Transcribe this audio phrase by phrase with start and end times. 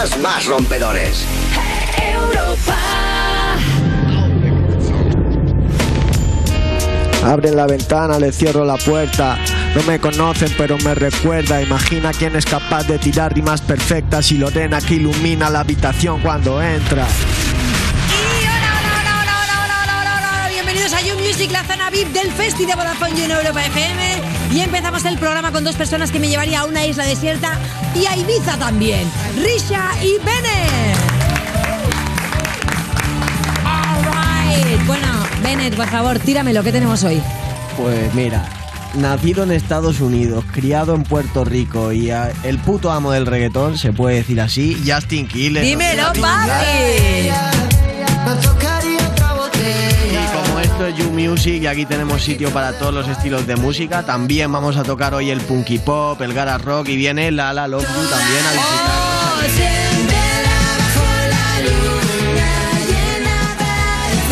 [0.00, 1.26] más rompedores.
[2.02, 2.74] Europa.
[7.22, 9.36] Abre la ventana, le cierro la puerta.
[9.74, 11.60] No me conocen, pero me recuerda.
[11.60, 16.62] Imagina quién es capaz de tirar rimas perfectas y Lorena que ilumina la habitación cuando
[16.62, 17.06] entra.
[20.48, 24.22] Bienvenidos a Euro Music, la zona VIP del Festi de Vodafone en Europa FM.
[24.52, 27.58] Y empezamos el programa con dos personas que me llevaría a una isla desierta
[27.94, 29.10] y a Ibiza también.
[29.36, 30.98] Risha y Bennett.
[33.64, 34.86] All right.
[34.86, 35.06] Bueno,
[35.42, 37.20] Bennett, por favor, tírame lo que tenemos hoy.
[37.76, 38.48] Pues mira,
[38.94, 43.92] nacido en Estados Unidos, criado en Puerto Rico y el puto amo del reggaetón, se
[43.92, 45.62] puede decir así, Justin Killer.
[45.62, 47.30] Dímelo, papi.
[50.80, 54.50] Esto es You Music y aquí tenemos sitio para todos los estilos de música, también
[54.50, 57.82] vamos a tocar hoy el punky pop, el garage rock y viene la la Love
[57.82, 59.50] You también a visitarnos.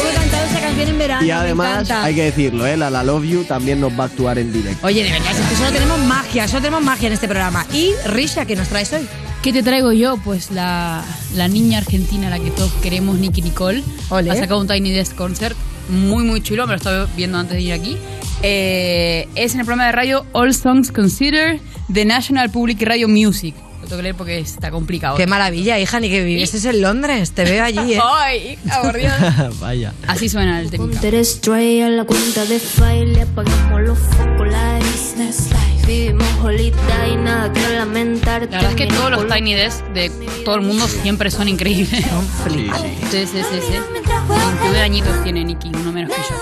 [0.00, 1.26] He cantado esa canción en verano.
[1.26, 2.78] Y además, hay que decirlo, ¿eh?
[2.78, 4.86] la la Love You también nos va a actuar en directo.
[4.86, 7.66] Oye, de verdad, es que solo tenemos magia, solo tenemos magia en este programa.
[7.74, 9.06] Y Risha, ¿qué nos traes hoy?
[9.42, 10.16] ¿Qué te traigo yo?
[10.16, 11.04] Pues la,
[11.34, 13.84] la niña argentina, la que todos queremos, Nicky Nicole.
[14.08, 14.30] Ole.
[14.30, 15.54] Ha sacado un Tiny Desk Concert
[15.88, 16.66] muy, muy chulo.
[16.66, 17.96] Me lo estaba viendo antes de ir aquí.
[18.42, 23.54] Eh, es en el programa de radio All Songs Considered de National Public Radio Music.
[23.80, 25.16] Lo tengo que leer porque está complicado.
[25.16, 27.32] Qué maravilla, hija, ni que vivieses en Londres.
[27.32, 28.00] Te veo allí, ¿eh?
[28.18, 28.58] ¡Ay!
[28.64, 29.12] hija, por Dios.
[29.60, 29.92] Vaya.
[30.06, 30.92] Así suena el técnico.
[31.00, 35.86] Ponte stray a la cuenta de file, apagamos los focos, la business life.
[35.86, 38.42] Vivimos holiday, nada que lamentar.
[38.42, 40.10] La verdad es que todos los Tiny Desk de
[40.44, 42.04] todo el mundo siempre son increíbles.
[42.44, 42.70] Sí, sí.
[43.10, 43.97] Sí, sí, sí, sí.
[44.60, 46.36] 21 añitos tiene Nicky, uno menos que yo.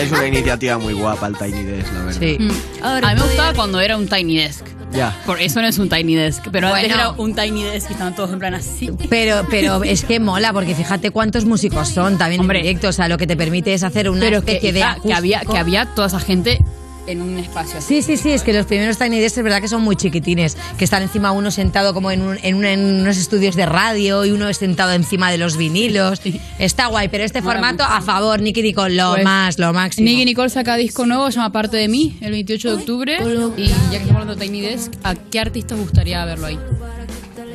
[0.00, 2.20] Es una iniciativa muy guapa el Tiny Desk, la verdad.
[2.20, 2.36] Sí.
[2.38, 2.84] Mm.
[2.84, 4.64] A mí me gustaba cuando era un Tiny Desk.
[4.92, 5.14] Ya.
[5.26, 6.94] Por eso no es un Tiny Desk, pero antes Bueno.
[6.94, 8.90] era un Tiny Desk y estaban todos en plan así.
[9.10, 12.60] Pero, pero es que mola, porque fíjate cuántos músicos son también Hombre.
[12.60, 12.88] en directo.
[12.88, 15.12] O sea, lo que te permite es hacer una Pero que, especie de hija, que
[15.12, 16.64] había que había toda esa gente
[17.10, 18.16] en un espacio Sí, así.
[18.16, 20.84] sí, sí, es que los primeros Tiny Desk es verdad que son muy chiquitines, que
[20.84, 24.30] están encima uno sentado como en, un- en, un- en unos estudios de radio y
[24.30, 26.20] uno sentado encima de los vinilos.
[26.58, 27.96] Está guay, pero este Mola formato mucho.
[27.96, 30.04] a favor, Nicky Nicole, lo Pues, más, lo máximo.
[30.08, 33.18] Nicky Nicole saca disco nuevo, se llama Parte de mí, el 28 de octubre.
[33.56, 36.58] Y ya que estamos hablando de Tiny Desk, ¿a qué artista os gustaría verlo ahí?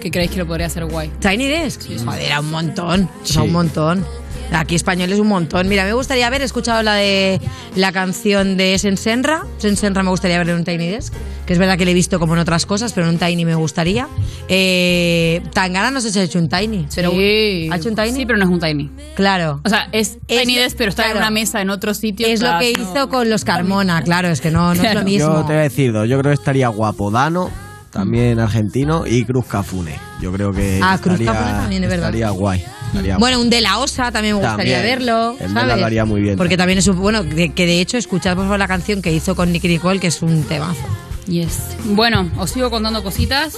[0.01, 1.09] ¿Qué creéis que lo podría hacer guay?
[1.21, 3.47] Tiny Desk, joder, a un montón, o sea, Sí.
[3.47, 4.05] un montón.
[4.53, 5.67] Aquí españoles un montón.
[5.67, 7.41] Mira, me gustaría haber escuchado la de
[7.75, 9.43] la canción de Sensenra.
[9.57, 11.11] Sensenra me gustaría ver en un Tiny Desk,
[11.47, 13.45] que es verdad que le he visto como en otras cosas, pero en un Tiny
[13.45, 14.07] me gustaría.
[14.47, 16.87] Eh, Tangana no sé si ha hecho un Tiny.
[16.93, 17.67] Pero Sí.
[17.71, 18.11] ¿Ha hecho un Tiny?
[18.13, 18.91] Sí, pero no es un Tiny.
[19.15, 19.59] Claro.
[19.65, 21.17] O sea, es, Es- Tiny Desk, pero está claro.
[21.17, 22.27] en una mesa en otro sitio.
[22.27, 25.03] es lo que no- hizo con los Carmona, claro, es que no, no es lo
[25.03, 25.33] mismo.
[25.33, 26.07] Yo te voy a decir dos.
[26.07, 27.49] Yo creo que estaría guapo Dano,
[27.93, 29.97] también argentino, y Cruz Cafune.
[30.19, 32.05] Yo creo que Ah, Cruz estaría, Cafune también, es verdad.
[32.09, 32.65] estaría guay.
[32.87, 34.99] Estaría Bueno, un de la Osa también me gustaría También.
[34.99, 35.35] verlo.
[35.39, 35.77] El ¿sabes?
[35.79, 36.79] lo haría muy bien Porque también.
[36.79, 36.99] es un.
[36.99, 39.99] Bueno, que, que de hecho, escuchad por favor la canción que hizo con Nicky Nicole,
[39.99, 40.81] que es un temazo.
[41.27, 41.75] Yes.
[41.85, 43.55] Bueno, os sigo contando cositas.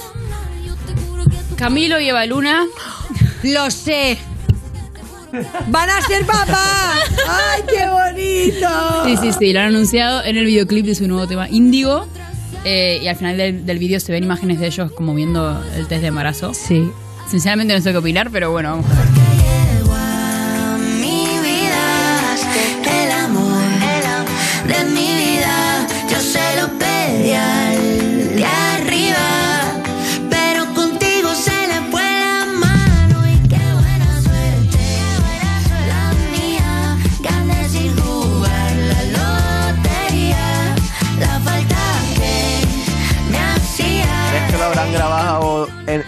[1.56, 2.64] Camilo y Eva Luna.
[3.42, 4.18] ¡Lo sé!
[5.68, 6.94] ¡Van a ser papá!
[7.28, 9.04] ¡Ay, qué bonito!
[9.04, 12.06] Sí, sí, sí, lo han anunciado en el videoclip de su nuevo tema Índigo.
[12.68, 15.86] Eh, y al final del, del vídeo se ven imágenes de ellos como viendo el
[15.86, 16.52] test de embarazo.
[16.52, 16.90] Sí.
[17.30, 19.25] Sinceramente no sé qué opinar, pero bueno, vamos a ver.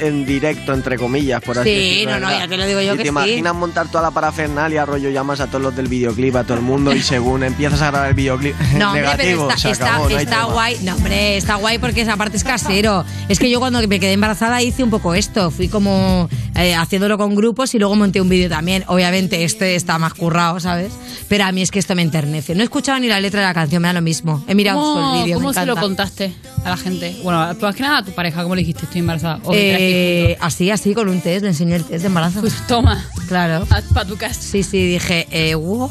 [0.08, 2.40] En, directo, entre comillas, por así Sí, decirlo, no, no, ¿verdad?
[2.40, 3.08] ya te lo digo yo ¿Y que te sí.
[3.08, 6.62] imaginas montar toda la parafernalia, rollo llamas a todos los del videoclip, a todo el
[6.64, 10.50] mundo, y según empiezas a grabar el videoclip, No, hombre, negativo, pero se está, no
[10.52, 10.76] guay.
[10.82, 13.04] No, hombre, está guay porque esa parte es casero.
[13.28, 15.50] Es que yo cuando me quedé embarazada hice un poco esto.
[15.50, 18.84] Fui como eh, haciéndolo con grupos y luego monté un vídeo también.
[18.88, 20.92] Obviamente este está más currado, ¿sabes?
[21.28, 22.54] Pero a mí es que esto me enternece.
[22.54, 24.42] No he escuchado ni la letra de la canción, me da lo mismo.
[24.48, 25.36] He mirado solo ¿Cómo, el vídeo.
[25.36, 26.32] cómo me se lo contaste
[26.64, 27.16] a la gente?
[27.22, 28.84] Bueno, más que nada a tu pareja, ¿cómo le dijiste?
[28.84, 29.40] Estoy embarazada.
[29.44, 29.56] O que
[30.00, 32.40] Eh, así, así, con un test, le enseñé el test de embarazo.
[32.40, 33.66] Pues toma, Claro.
[33.92, 34.40] para tu casa.
[34.40, 35.90] Sí, sí, dije, eh, what?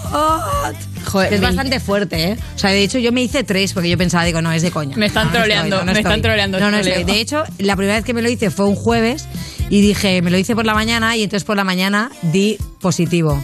[1.06, 2.38] Joder, es me- bastante fuerte, ¿eh?
[2.56, 4.72] O sea, de hecho yo me hice tres porque yo pensaba, digo, no, es de
[4.72, 4.96] coña.
[4.96, 7.04] Me están No, no troleando, estoy, no, me están troleando, No, no estoy.
[7.04, 9.26] De hecho, la primera vez que me lo hice fue un jueves
[9.70, 13.44] y dije, me lo hice por la mañana y entonces por la mañana di positivo.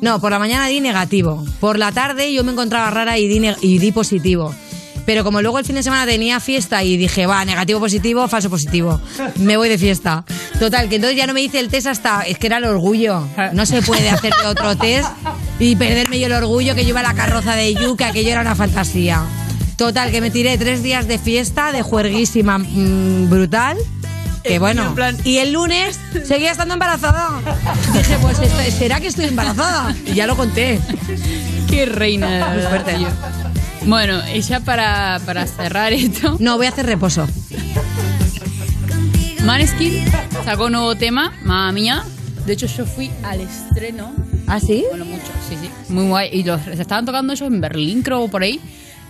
[0.00, 1.44] No, por la mañana di negativo.
[1.60, 4.54] Por la tarde yo me encontraba rara y di, y di positivo.
[5.06, 8.48] Pero como luego el fin de semana tenía fiesta y dije, va, negativo positivo, falso
[8.48, 9.00] positivo.
[9.36, 10.24] Me voy de fiesta.
[10.58, 12.22] Total, que entonces ya no me hice el test hasta.
[12.22, 13.26] Es que era el orgullo.
[13.52, 15.08] No se puede hacer otro test
[15.58, 18.30] y perderme yo el orgullo que yo iba a la carroza de Yuca, que yo
[18.30, 19.22] era una fantasía.
[19.76, 23.76] Total, que me tiré tres días de fiesta, de juerguísima mm, brutal.
[24.42, 24.94] Que bueno.
[25.24, 27.40] Y el lunes seguía estando embarazada.
[27.92, 28.38] Dije, pues
[28.78, 29.94] será que estoy embarazada.
[30.06, 30.78] Y ya lo conté.
[31.68, 32.50] Qué reina.
[32.52, 32.94] Muy fuerte.
[32.94, 33.08] tío.
[33.86, 37.26] Bueno, y ya para, para cerrar esto, No, voy a hacer reposo.
[39.44, 40.04] Maneskin
[40.44, 42.02] sacó un nuevo tema, mamá mía.
[42.46, 44.12] De hecho, yo fui al estreno.
[44.46, 44.84] ¿Ah, sí?
[44.88, 45.70] Bueno, mucho, sí, sí.
[45.92, 46.30] Muy guay.
[46.32, 48.58] Y los, se estaban tocando ellos en Berlín, creo, o por ahí.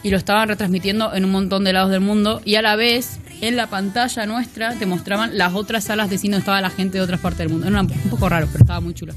[0.03, 2.43] Y lo estaban retransmitiendo en un montón de lados del mundo.
[2.45, 6.33] Y a la vez, en la pantalla nuestra, te mostraban las otras salas de cine
[6.33, 7.69] donde estaba la gente de otras partes del mundo.
[7.69, 9.15] Era un poco raro, pero estaba muy chulo.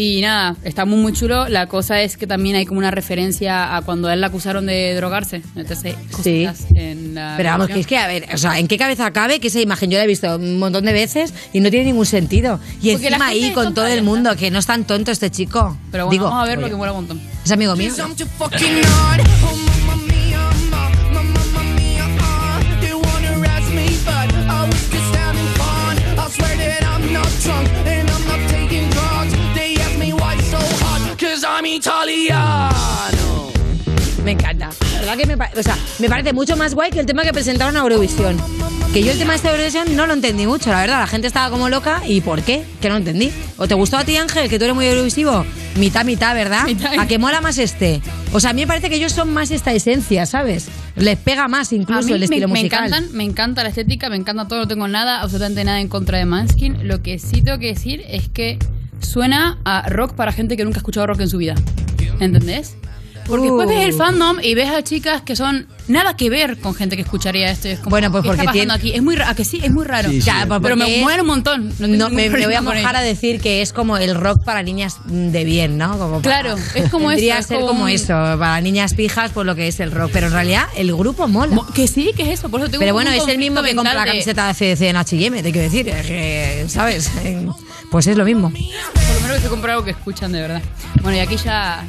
[0.00, 1.48] Y nada, está muy muy chulo.
[1.48, 4.64] La cosa es que también hay como una referencia a cuando a él la acusaron
[4.66, 5.42] de drogarse.
[5.56, 6.46] Entonces, Sí.
[6.76, 9.40] en la Pero vamos, que es que, a ver, o sea, ¿en qué cabeza cabe
[9.40, 12.06] que esa imagen yo la he visto un montón de veces y no tiene ningún
[12.06, 12.60] sentido?
[12.80, 15.76] Y Porque encima ahí con todo el mundo, que no es tan tonto este chico.
[15.90, 17.20] Pero bueno, Digo, vamos a ver oye, porque mola un montón.
[17.44, 17.92] es amigo mío.
[31.68, 33.48] Italiano.
[34.24, 34.70] Me encanta.
[34.94, 37.22] La verdad que me, pa- o sea, me parece mucho más guay que el tema
[37.22, 38.36] que presentaron a Eurovisión.
[38.92, 40.98] Que yo el tema de esta Eurovisión no lo entendí mucho, la verdad.
[41.00, 42.02] La gente estaba como loca.
[42.06, 42.64] ¿Y por qué?
[42.80, 43.30] Que no entendí.
[43.58, 45.44] ¿O te gustó a ti, Ángel, que tú eres muy eurovisivo?
[45.76, 46.64] Mitad, mitad, ¿verdad?
[46.64, 46.98] Mitad.
[46.98, 48.00] ¿A que mola más este?
[48.32, 50.68] O sea, a mí me parece que ellos son más esta esencia, ¿sabes?
[50.96, 52.86] Les pega más A incluso mí el estilo me, me musical.
[52.86, 56.18] encantan, me encanta la estética, me encanta todo, no tengo nada, absolutamente nada en contra
[56.18, 56.88] de Manskin.
[56.88, 58.58] Lo que sí tengo que decir es que
[59.00, 61.54] suena a rock para gente que nunca ha escuchado rock en su vida.
[62.20, 62.76] ¿Entendés?
[63.28, 63.70] Porque después Uh.
[63.70, 67.02] ves el fandom y ves a chicas que son nada que ver con gente que
[67.02, 67.68] escucharía esto.
[67.68, 68.96] y es como, Bueno, pues ¿qué porque está pasando tiene- aquí?
[68.98, 70.08] Es muy raro, que sí, es muy raro.
[70.10, 70.26] Sí, sí.
[70.26, 71.72] Ya, pues Pero me muero un montón.
[71.78, 74.62] No, No, me, me voy a mojar a decir que es como el rock para
[74.62, 75.98] niñas de bien, ¿no?
[75.98, 79.30] Como para- Claro, es como eso, es ser como como un- eso, para niñas pijas,
[79.32, 80.10] por lo que es el rock.
[80.12, 81.54] Pero en realidad el grupo mola.
[81.54, 82.48] Mo- Que sí, que es eso.
[82.48, 84.96] Por eso tengo Pero bueno, es el mismo que compra la camiseta de CDC en
[84.96, 87.10] H&M, te quiero decir, que, ¿sabes?
[87.90, 88.50] Pues es lo mismo.
[88.50, 88.60] Por
[89.14, 90.62] lo menos que se compra algo que escuchan de verdad.
[91.02, 91.84] Bueno, y aquí ya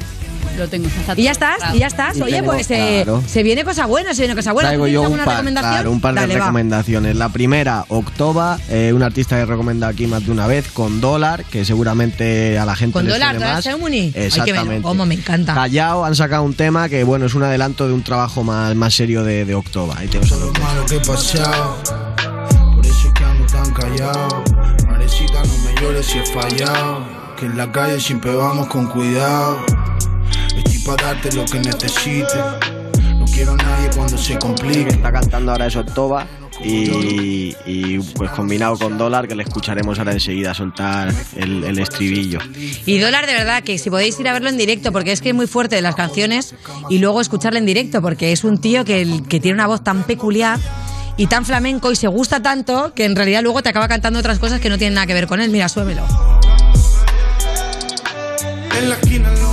[0.60, 0.88] lo tengo.
[0.88, 2.16] Ya Y ya todo estás, y ya estás.
[2.16, 3.22] Y Oye, tengo- pues eh, claro.
[3.26, 4.68] se viene cosa buena, se viene cosa buena.
[4.70, 5.72] Traigo ¿Tú yo un par, recomendación?
[5.72, 6.40] claro, un par de Dale, va.
[6.46, 7.16] recomendaciones.
[7.16, 11.00] La primera, Octoba, eh, un artista que he recomendado aquí más de una vez, con
[11.00, 13.30] dólar, que seguramente a la gente ¿Con le dólar?
[13.30, 13.66] suene ¿Dólar más.
[14.16, 14.82] Exactamente.
[14.82, 15.54] cómo me encanta.
[15.54, 18.94] Callao han sacado un tema que, bueno, es un adelanto de un trabajo más, más
[18.94, 19.94] serio de, de Octoba.
[19.98, 20.58] Ahí tenemos dos.
[20.58, 21.76] malo que he pasado.
[22.76, 24.44] Por eso es que ando tan callado.
[24.86, 27.20] Marecita, no me llores si he fallado.
[27.38, 29.58] Que en la calle siempre vamos con cuidado.
[30.90, 32.34] Para darte lo que necesites.
[33.16, 34.88] No quiero a nadie cuando se que complique.
[34.88, 36.26] está cantando ahora es Octoba
[36.64, 42.40] y, y, pues combinado con dólar que le escucharemos ahora enseguida soltar el, el estribillo.
[42.86, 45.28] Y dólar de verdad, que si podéis ir a verlo en directo, porque es que
[45.28, 46.56] es muy fuerte de las canciones,
[46.88, 50.02] y luego escucarlo en directo, porque es un tío que, que tiene una voz tan
[50.02, 50.58] peculiar
[51.16, 54.40] y tan flamenco y se gusta tanto que en realidad luego te acaba cantando otras
[54.40, 55.50] cosas que no tienen nada que ver con él.
[55.50, 56.02] Mira, suémelo.
[58.76, 59.49] En la esquina lo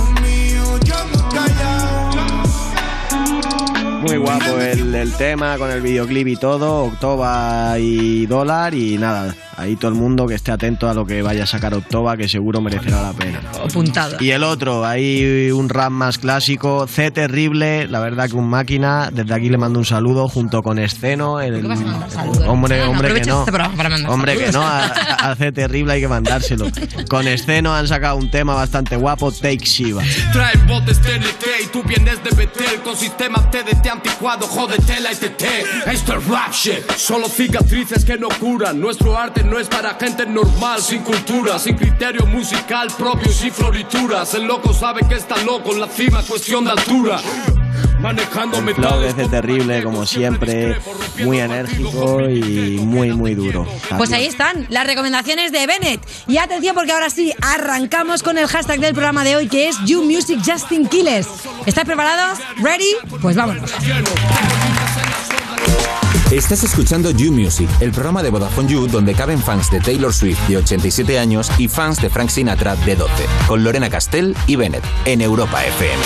[4.08, 9.34] Muy guapo el, el tema con el videoclip y todo, Octoba y dólar y nada,
[9.58, 12.28] ahí todo el mundo que esté atento a lo que vaya a sacar Octoba que
[12.28, 13.40] seguro merecerá la pena.
[13.62, 14.16] Apuntado.
[14.20, 19.10] Y el otro, ahí un rap más clásico, C terrible, la verdad que un máquina,
[19.12, 22.44] desde aquí le mando un saludo junto con Esceno, el, qué vas a mandar saludos?
[22.46, 25.34] hombre, Ah, no, hombre que no, este programa para mandar hombre que no, a, a
[25.34, 26.66] C terrible hay que mandárselo.
[27.08, 30.02] Con Esceno han sacado un tema bastante guapo, Take Shiva.
[30.32, 35.42] Traen botes TNT y tú vienes de Betel con sistemas TDT anticuado, jódete la ITT.
[35.86, 36.90] Esto es rap shit.
[36.96, 38.80] Solo cicatrices que no curan.
[38.80, 43.52] Nuestro arte no es para gente normal, sin cultura, sin criterio musical propio y sin
[43.52, 44.34] florituras.
[44.34, 47.20] El loco sabe que está loco, en la cima cuestión de altura.
[48.00, 49.16] Manejando Flow metales.
[49.16, 50.78] de C terrible, como siempre,
[51.24, 53.66] muy enérgico y muy, muy duro.
[53.96, 56.00] Pues ahí están las recomendaciones de Bennett.
[56.26, 59.76] Y atención porque ahora sí, arrancamos con el hashtag del programa de hoy que es
[59.84, 61.26] You Music Justin Quiles.
[61.66, 62.38] ¿Estáis preparados?
[62.62, 62.94] ¿Ready?
[63.20, 63.72] Pues vámonos.
[66.30, 70.38] Estás escuchando You Music, el programa de Vodafone You donde caben fans de Taylor Swift
[70.46, 73.10] de 87 años y fans de Frank Sinatra de 12,
[73.46, 76.02] con Lorena Castell y Bennett en Europa FM.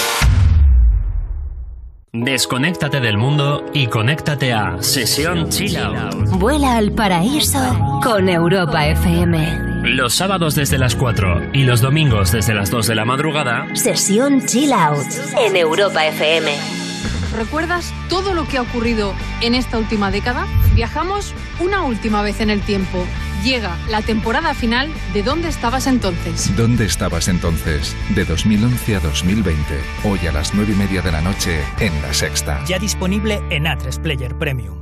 [2.13, 6.29] Desconéctate del mundo y conéctate a Sesión Chill Out.
[6.39, 9.91] Vuela al paraíso con Europa FM.
[9.91, 14.47] Los sábados desde las 4 y los domingos desde las 2 de la madrugada, Sesión
[14.47, 15.09] Chill Out
[15.45, 16.92] en Europa FM.
[17.37, 20.47] ¿Recuerdas todo lo que ha ocurrido en esta última década?
[20.75, 23.05] Viajamos una última vez en el tiempo.
[23.43, 26.55] Llega la temporada final de ¿Dónde estabas entonces?
[26.57, 27.97] ¿Dónde estabas entonces?
[28.15, 29.63] De 2011 a 2020.
[30.05, 32.63] Hoy a las 9 y media de la noche en La Sexta.
[32.67, 34.79] Ya disponible en A3 Player Premium.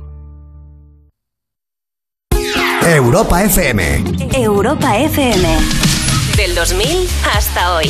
[2.83, 4.03] Europa FM.
[4.33, 5.47] Europa FM.
[6.35, 7.89] Del 2000 hasta hoy.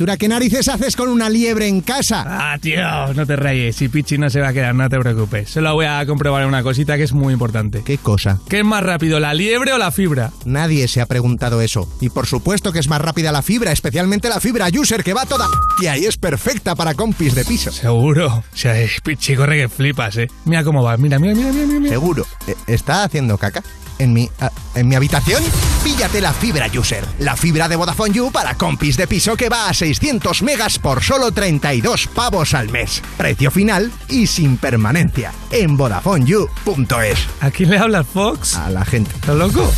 [0.00, 2.24] Ventura, ¿qué narices haces con una liebre en casa?
[2.26, 3.76] Ah, tío, no te rayes.
[3.76, 5.50] Si Pichi no se va a quedar, no te preocupes.
[5.50, 7.82] Solo voy a comprobar una cosita que es muy importante.
[7.84, 8.40] ¿Qué cosa?
[8.48, 10.30] ¿Qué es más rápido, la liebre o la fibra?
[10.46, 11.86] Nadie se ha preguntado eso.
[12.00, 15.26] Y por supuesto que es más rápida la fibra, especialmente la fibra user que va
[15.26, 15.46] toda
[15.82, 17.70] y ahí es perfecta para compis de piso.
[17.70, 18.28] Seguro.
[18.36, 20.28] O sea, eh, Pichi, corre que flipas, eh.
[20.46, 20.96] Mira cómo va.
[20.96, 21.66] Mira, mira, mira, mira.
[21.78, 21.90] mira.
[21.90, 22.24] Seguro.
[22.46, 23.62] Eh, ¿Está haciendo caca?
[24.00, 25.42] ¿En mi, ah, ¿En mi habitación?
[25.84, 27.04] Píllate la fibra user.
[27.18, 31.02] La fibra de Vodafone You para compis de piso que va a 600 megas por
[31.02, 33.02] solo 32 pavos al mes.
[33.18, 35.32] Precio final y sin permanencia.
[35.50, 37.18] En VodafoneYou.es.
[37.42, 38.54] ¿A quién le hablas, Fox?
[38.54, 39.10] A la gente.
[39.14, 39.70] ¿Estás loco?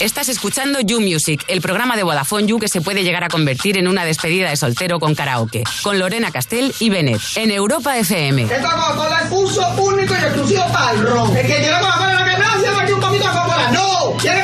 [0.00, 3.78] Estás escuchando You Music, el programa de Vodafone You que se puede llegar a convertir
[3.78, 8.42] en una despedida de soltero con karaoke, con Lorena Castell y Bennett, en Europa FM.
[8.42, 11.36] Esta Coca-Cola es uso único y exclusivo para el ron.
[11.36, 11.82] El que tiene la
[13.72, 14.16] ¡No!
[14.18, 14.40] ¡Quiere.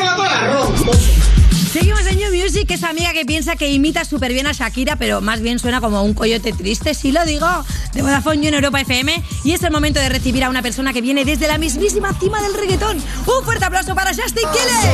[1.77, 5.21] Seguimos en New Music, esa amiga que piensa que imita súper bien a Shakira, pero
[5.21, 7.47] más bien suena como un coyote triste, si lo digo,
[7.93, 9.23] de Vodafone en Europa FM.
[9.45, 12.41] Y es el momento de recibir a una persona que viene desde la mismísima cima
[12.41, 12.97] del reggaetón.
[12.97, 14.87] Un fuerte aplauso para Justin Quiles.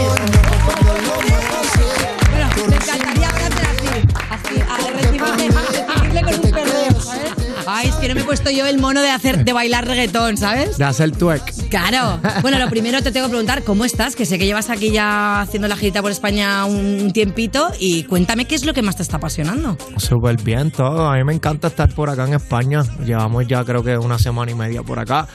[2.32, 3.86] Bueno, me encantaría hablarte así,
[4.30, 7.41] así, a a recibirle con un perreo, ¿sabes?
[7.66, 10.36] Ay, es que no me he puesto yo el mono de hacer, de bailar reggaetón,
[10.36, 10.78] ¿sabes?
[10.78, 11.68] De hacer twerk.
[11.68, 12.20] Claro.
[12.42, 14.16] Bueno, lo primero te tengo que preguntar, ¿cómo estás?
[14.16, 18.46] Que sé que llevas aquí ya haciendo la girita por España un tiempito y cuéntame
[18.46, 19.76] qué es lo que más te está apasionando.
[19.96, 21.08] Súper bien todo.
[21.08, 22.82] A mí me encanta estar por acá en España.
[23.04, 25.28] Llevamos ya creo que una semana y media por acá,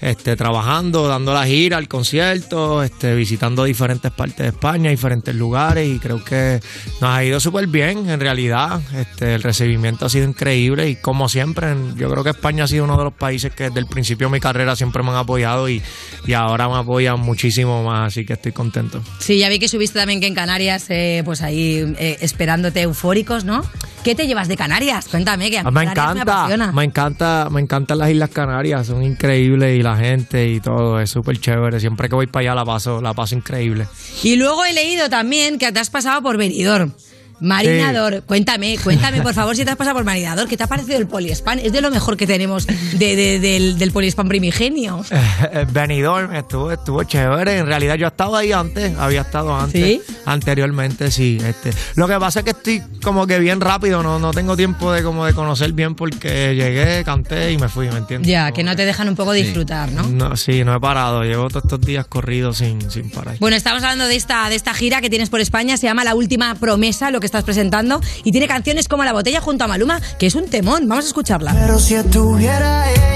[0.00, 5.88] este, trabajando, dando la gira, el concierto, este, visitando diferentes partes de España, diferentes lugares
[5.88, 6.60] y creo que
[7.00, 8.80] nos ha ido súper bien en realidad.
[8.94, 12.84] Este, el recibimiento ha sido increíble y como siempre, yo creo que España ha sido
[12.84, 15.68] uno de los países que desde el principio de mi carrera siempre me han apoyado
[15.68, 15.82] y,
[16.26, 19.00] y ahora me apoyan muchísimo más, así que estoy contento.
[19.18, 23.44] Sí, ya vi que subiste también que en Canarias, eh, pues ahí eh, esperándote eufóricos,
[23.44, 23.62] ¿no?
[24.04, 25.08] ¿Qué te llevas de Canarias?
[25.08, 26.72] Cuéntame, que a mí Me me encanta, apasiona.
[26.72, 31.10] me encanta, me encantan las Islas Canarias, son increíbles y la gente y todo, es
[31.10, 31.78] súper chévere.
[31.80, 33.86] Siempre que voy para allá la paso, la paso increíble.
[34.22, 36.92] Y luego he leído también que te has pasado por Benidorm.
[37.40, 40.98] Marinador, cuéntame, cuéntame por favor si te has pasado por Marinador, ¿qué te ha parecido
[40.98, 41.58] el poliespan?
[41.58, 45.04] Es de lo mejor que tenemos de- de- del, del poliespan primigenio.
[45.52, 47.58] Eh, Benidorm estuvo, estuvo chévere.
[47.58, 49.82] En realidad yo estaba ahí antes, había estado antes.
[49.84, 50.02] ¿Sí?
[50.26, 51.38] Anteriormente, sí.
[51.44, 51.70] Este.
[51.96, 55.02] Lo que pasa es que estoy como que bien rápido, no, no tengo tiempo de
[55.02, 58.30] como de conocer bien porque llegué, canté y me fui, ¿me entiendes?
[58.30, 60.02] Ya, que no te dejan un poco disfrutar, ¿no?
[60.04, 61.22] No, sí, no he parado.
[61.24, 63.36] Llevo todos estos días corridos sin, sin parar.
[63.40, 66.14] Bueno, estamos hablando de esta, de esta gira que tienes por España, se llama La
[66.14, 70.00] Última Promesa, lo que estás presentando, y tiene canciones como La Botella junto a Maluma,
[70.18, 71.52] que es un temón, vamos a escucharla.
[71.52, 71.94] Pero si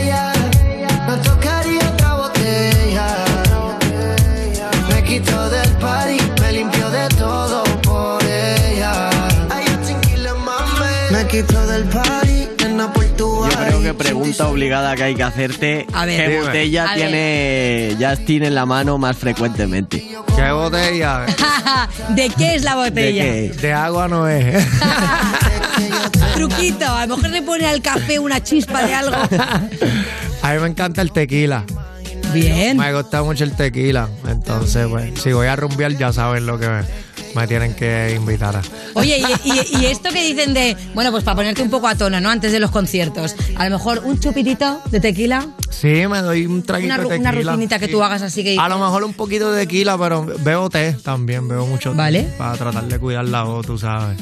[0.01, 0.33] ella,
[13.85, 16.17] que pregunta obligada que hay que hacerte A ver.
[16.17, 16.47] ¿Qué Dime.
[16.47, 16.97] botella A ver.
[16.97, 20.09] tiene Justin en la mano más frecuentemente?
[20.35, 21.27] ¿Qué botella?
[22.09, 23.25] ¿De qué es la botella?
[23.25, 24.67] ¿De De agua no es.
[26.35, 29.17] Truquito, a lo mejor le pone al café una chispa de algo.
[30.43, 31.65] A mí me encanta el tequila.
[32.33, 32.79] Bien.
[32.79, 34.09] Me gusta mucho el tequila.
[34.27, 36.81] Entonces, pues, si voy a rumbear, ya saben lo que me,
[37.35, 38.63] me tienen que invitar a.
[38.95, 41.95] Oye, y, y- y esto que dicen de, bueno, pues para ponerte un poco a
[41.95, 42.31] tono, ¿no?
[42.31, 46.63] Antes de los conciertos, a lo mejor un chupitito de tequila, Sí, me doy un
[46.63, 47.53] traguito una, de una tequila.
[47.53, 47.93] rutinita que Sí.
[47.93, 48.57] tú hagas así que...
[48.59, 51.97] A lo mejor un poquito de tequila, pero bebo té también, bebo mucho té.
[51.97, 52.23] Vale.
[52.39, 54.17] Para tratar de cuidar la voz, tú sabes.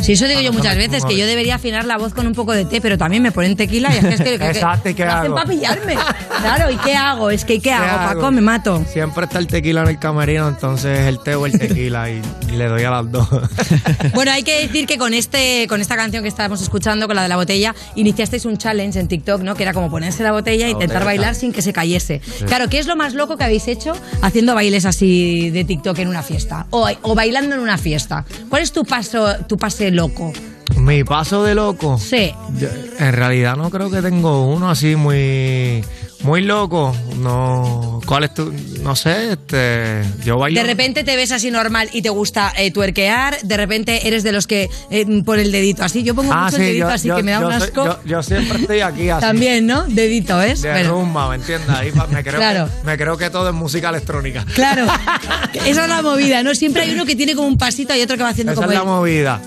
[0.00, 2.52] Sí, eso digo yo muchas veces, que yo debería afinar la voz con un poco
[2.52, 4.14] de té, pero también me ponen tequila y es que...
[4.14, 5.34] Es que, que- Exacto, ¿y qué lo hacen hago?
[5.34, 5.96] para pillarme.
[6.40, 7.30] Claro, ¿y qué hago?
[7.30, 8.20] Es que ¿qué, hago, hago?
[8.20, 8.30] Paco?
[8.32, 8.84] Me mato.
[8.92, 12.66] Siempre está el tequila en el camerino, entonces el té o el tequila y, le
[12.66, 13.28] doy a las dos.
[14.14, 17.22] Bueno, hay que decir que con este con esta canción que estábamos escuchando, con la
[17.22, 19.54] de la botella, iniciasteis un challenge en TikTok, ¿no?
[19.54, 22.20] Que era como ponerse la botella e intentar bailar sin que se cayese.
[22.24, 22.44] Sí.
[22.44, 26.08] Claro, ¿qué es lo más loco que habéis hecho haciendo bailes así de TikTok en
[26.08, 26.66] una fiesta?
[26.70, 28.24] O, o bailando en una fiesta.
[28.48, 30.32] ¿Cuál es tu paso, tu pase loco?
[30.76, 31.98] Mi paso de loco.
[31.98, 32.32] Sí.
[32.58, 35.84] Yo, en realidad no creo que tengo uno así muy
[36.22, 36.94] muy loco.
[37.18, 38.52] No, ¿cuál es tu?
[38.82, 40.60] No sé, este, yo bailo.
[40.60, 44.32] De repente te ves así normal y te gusta eh, tuerquear, de repente eres de
[44.32, 46.02] los que eh, por el dedito así.
[46.02, 47.62] Yo pongo Ah, mucho sí, el dedito yo- así yo- que me da un soy-
[47.62, 47.84] asco.
[47.86, 49.20] yo- yo siempre estoy aquí así.
[49.20, 49.84] También, ¿no?
[49.84, 50.62] Dedito, ¿ves?
[50.62, 50.90] De Bueno.
[50.90, 51.68] rumba, ¿me entiendes?
[51.70, 52.66] Ahí me creo, Claro.
[52.80, 54.44] que, me creo que todo es música electrónica.
[54.54, 54.86] Claro,
[55.64, 56.54] esa es la movida, ¿no?
[56.54, 58.72] Siempre hay uno que tiene como un pasito y otro que va haciendo Esa como
[58.72, 59.40] es la movida.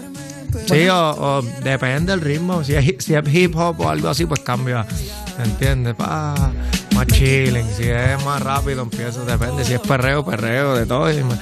[0.68, 2.64] Sí, o, o depende del ritmo.
[2.64, 4.86] Si es, si es hip hop o algo así, pues cambia.
[5.38, 5.96] ¿Me entiendes?
[5.96, 6.34] Pa,
[6.94, 7.68] más chilling.
[7.76, 9.26] Si es más rápido, empiezo.
[9.26, 9.64] Depende.
[9.66, 11.12] Si es perreo, perreo, de todo.
[11.12, 11.36] y me-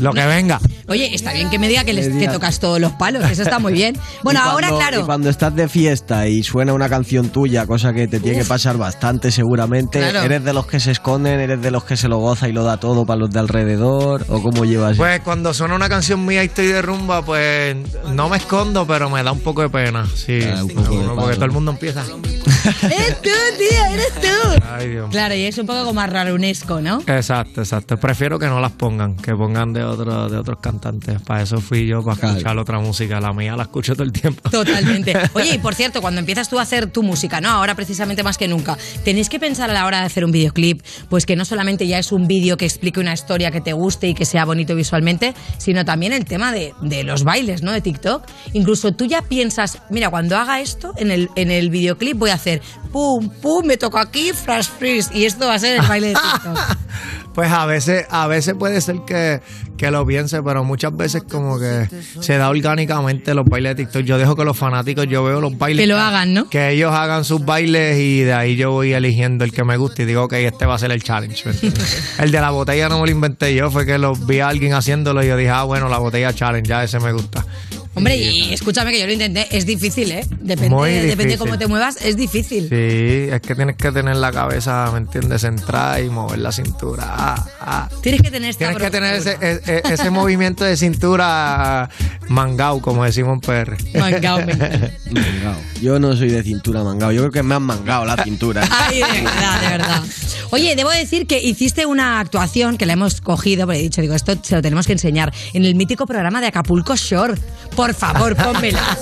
[0.00, 0.60] lo que venga.
[0.88, 3.72] Oye, está bien que me diga que, les- tocas todos los palos, eso está muy
[3.72, 3.96] bien.
[4.22, 5.00] Bueno, Y ahora, claro.
[5.00, 8.44] Y cuando estás de fiesta y suena una canción tuya, cosa que te tiene que
[8.44, 10.22] pasar bastante seguramente, Claro.
[10.22, 11.40] ¿eres de los que se esconden?
[11.40, 14.24] ¿Eres de los que se lo goza y lo da todo para los de alrededor?
[14.28, 14.96] ¿O cómo llevas?
[14.96, 17.76] Pues cuando suena una canción mía y estoy de rumba, pues
[18.12, 20.06] no me escondo, pero me da un poco de pena.
[20.14, 22.02] Sí, Ah, un poco de Uno, porque todo el mundo empieza.
[22.82, 23.84] ¡Eres tú, tío!
[23.92, 24.62] ¡Eres tú!
[24.70, 25.08] Ay, Dios.
[25.10, 27.00] Claro, y es un poco como más rarunesco, ¿no?
[27.06, 27.96] Exacto, exacto.
[27.98, 31.20] Prefiero que no las pongan, que pongan de, otro, de otros cantantes.
[31.22, 33.20] Para eso fui yo, para escuchar otra música.
[33.20, 34.48] La mía la escucho todo el tiempo.
[34.50, 35.14] Totalmente.
[35.34, 37.48] Oye, y por cierto, cuando empiezas tú a hacer tu música, ¿no?
[37.48, 40.82] Ahora precisamente más que nunca, tenéis que pensar a la hora de hacer un videoclip,
[41.08, 44.08] pues que no solamente ya es un vídeo que explique una historia que te guste
[44.08, 47.72] y que sea bonito visualmente, sino también el tema de, de los bailes, ¿no?
[47.72, 48.24] De TikTok.
[48.52, 52.34] Incluso tú ya piensas, mira, cuando haga esto, en el, en el videoclip voy a
[52.34, 56.08] hacer pum, pum, me toco aquí, flash freeze, y esto va a ser el baile
[56.08, 56.58] de TikTok.
[57.34, 59.40] Pues a veces, a veces puede ser que,
[59.78, 61.88] que lo piense, pero muchas veces como que
[62.20, 64.02] se da orgánicamente los bailes de TikTok.
[64.02, 65.82] Yo dejo que los fanáticos, yo veo los bailes.
[65.82, 66.50] Que lo hagan, ¿no?
[66.50, 70.02] Que ellos hagan sus bailes y de ahí yo voy eligiendo el que me gusta
[70.02, 71.44] y digo, ok, este va a ser el challenge.
[72.18, 74.74] el de la botella no me lo inventé yo, fue que lo vi a alguien
[74.74, 77.46] haciéndolo y yo dije, ah, bueno, la botella challenge, ya ese me gusta.
[77.94, 80.26] Hombre, y escúchame que yo lo intenté, es difícil, ¿eh?
[80.40, 82.68] Depende, Muy depende cómo te muevas, es difícil.
[82.68, 85.42] Sí, es que tienes que tener la cabeza, ¿me entiendes?
[85.42, 87.04] Centrada y mover la cintura.
[87.06, 87.88] Ah, ah.
[88.02, 91.90] Tienes que tener esta Tienes que tener ese, e- e- ese movimiento de cintura
[92.28, 93.76] mangao, como decimos en PR.
[93.98, 94.38] Mangao.
[95.10, 95.56] Mangao.
[95.82, 97.12] Yo no soy de cintura mangao.
[97.12, 98.66] Yo creo que me han mangado la cintura.
[98.70, 100.02] Ay, de verdad, de verdad.
[100.50, 104.14] Oye, debo decir que hiciste una actuación que la hemos cogido, porque he dicho, digo,
[104.14, 107.34] esto se lo tenemos que enseñar, en el mítico programa de Acapulco Shore.
[107.82, 108.96] Por favor, pónmela.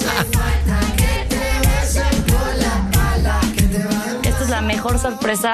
[4.22, 5.52] Esta es la mejor sorpresa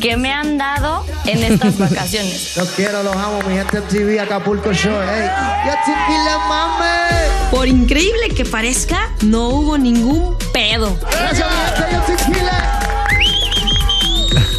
[0.00, 2.52] que me han dado en estas vacaciones.
[2.56, 5.26] Los quiero, los amo, mi gente MTV Acapulco Show, ey.
[5.66, 7.50] Ya tranquila, mami.
[7.50, 10.96] Por increíble que parezca, no hubo ningún pedo.
[11.10, 12.61] Gracias, mi gente.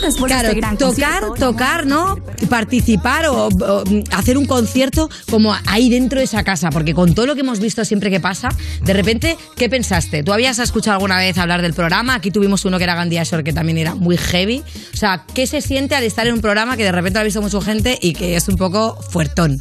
[0.04, 1.52] Después Claro, de este gran tocar, concierto.
[1.52, 2.18] tocar, ¿no?
[2.50, 7.26] Participar o, o, hacer un concierto como ahí dentro de esa casa, porque con todo
[7.26, 8.50] lo que hemos visto siempre que pasa,
[8.84, 10.24] de repente, ¿qué pensaste?
[10.24, 12.16] ¿Tú habías escuchado alguna vez hablar del programa?
[12.16, 14.64] Aquí tuvimos uno que era Gandhi Ashore, que también era muy heavy.
[14.94, 17.24] O sea, ¿qué se siente al estar en un programa que de repente lo ha
[17.24, 19.60] visto mucha gente y que es un poco fuertón?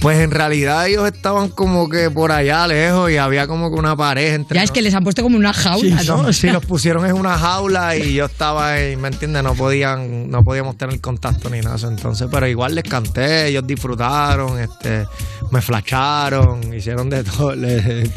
[0.00, 3.96] Pues en realidad ellos estaban como que por allá lejos y había como que una
[3.96, 6.22] pared entre Ya es que les han puesto como una jaula, Sí, ¿no?
[6.22, 9.42] no, sí, los pusieron en una jaula y yo estaba ahí, ¿me entiendes?
[9.42, 11.76] No podían, no podíamos tener contacto ni nada.
[11.78, 11.88] de.
[11.88, 15.04] Entonces, pero igual les canté, ellos disfrutaron, este,
[15.50, 18.08] me flasharon, hicieron de todo, le- de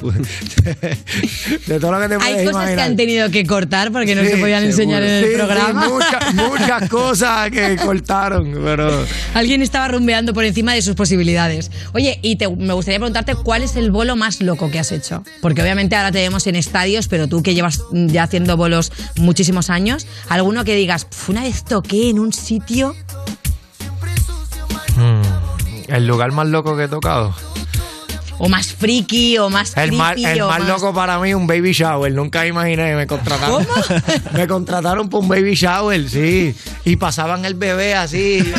[1.79, 4.27] todo lo que te puedes Hay cosas que han tenido que cortar porque no Sí,
[4.29, 5.89] se podían enseñar en el sí, programa.
[5.89, 11.70] muchas, muchas cosas que cortaron, pero Alguien estaba rumbeando por encima de sus posibilidades.
[11.93, 15.23] Oye, y te- me gustaría preguntarte cuál es el bolo más loco que has hecho.
[15.41, 19.69] Porque obviamente ahora te vemos en estadios, pero tú que llevas ya haciendo bolos muchísimos
[19.69, 22.95] años, alguno que digas, "Pf, una vez toqué en un sitio.
[24.97, 27.33] mm, el lugar más loco que he tocado.
[28.43, 31.31] O más friki, o más El más, creepy, el o más más- loco para mí
[31.35, 32.11] un baby shower.
[32.11, 33.65] Nunca imaginé me contrataron.
[34.33, 36.55] me contrataron por un baby shower, sí.
[36.83, 38.39] Y pasaban el bebé así.
[38.43, 38.55] yo-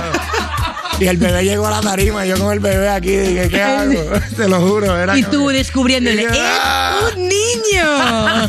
[1.00, 3.62] y el bebé llegó a la tarima y yo con el bebé aquí dije, ¿qué
[3.62, 3.92] hago?
[4.36, 4.96] Te lo juro.
[4.98, 7.00] Era Y tú descubriéndole, ¡es ¡ah!
[7.16, 8.48] un niño!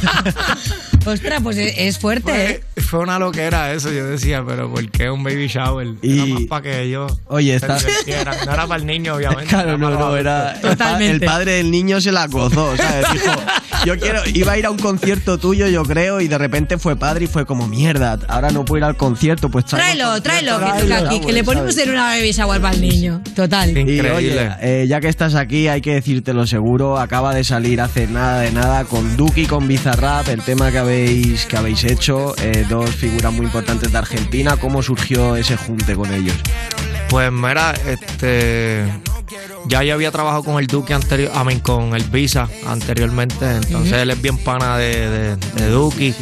[1.06, 2.64] Ostras, pues es fuerte, ¿eh?
[2.84, 5.88] Fue, una loquera eso, yo decía, pero ¿por qué un baby shower?
[6.02, 8.46] Era más para que ellos Oye, se está-.
[8.46, 9.46] No era para el niño, obviamente.
[9.46, 10.54] Claro, no, no, era.
[10.62, 13.06] el pa- El padre del niño se la gozó, ¿sabes?
[13.14, 13.32] Dijo,
[13.86, 16.96] yo quiero, iba a ir a un concierto tuyo, yo creo, y de repente fue
[16.96, 18.20] padre y fue como mierda.
[18.28, 21.34] Ahora no puedo ir al concierto, pues Tráelo, el concierto, tráelo, que toca aquí, que
[21.34, 21.88] le ponemos ¿sabes?
[21.88, 23.22] en una baby shower para el niño.
[23.36, 23.78] Total.
[23.78, 26.98] Y oye, eh, ya que estás aquí, hay que decírtelo seguro.
[27.00, 30.78] Acaba de salir hace nada de nada con Duki y con Bizarrap, el tema que
[30.80, 32.36] habéis, que habéis hecho.
[32.42, 34.58] eh, dos figuras muy importantes de Argentina.
[34.58, 36.36] ¿Cómo surgió ese junte con ellos?
[37.10, 38.86] Pues mira, este
[39.66, 43.94] ya yo había trabajado con el Duque anterior, I mean, con el Visa anteriormente, entonces
[43.94, 46.14] él es bien pana de, de, de Duque.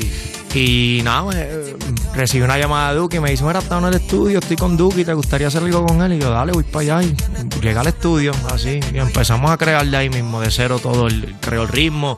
[0.54, 1.76] Y nada, eh,
[2.14, 4.76] recibí una llamada de Duque y me dice, mira, está en el estudio, estoy con
[4.76, 6.14] Duque, ¿te gustaría hacer algo con él?
[6.14, 7.04] Y yo, dale, voy para allá.
[7.08, 7.16] Y
[7.62, 11.36] llegué al estudio, así, y empezamos a crear de ahí mismo, de cero todo, el,
[11.40, 12.18] creó el ritmo.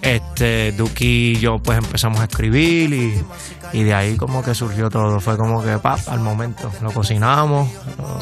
[0.00, 3.14] Este, Duque y yo pues empezamos a escribir y,
[3.72, 5.20] y de ahí como que surgió todo.
[5.20, 7.68] Fue como que, pa, al momento, lo cocinamos.
[7.98, 8.20] lo-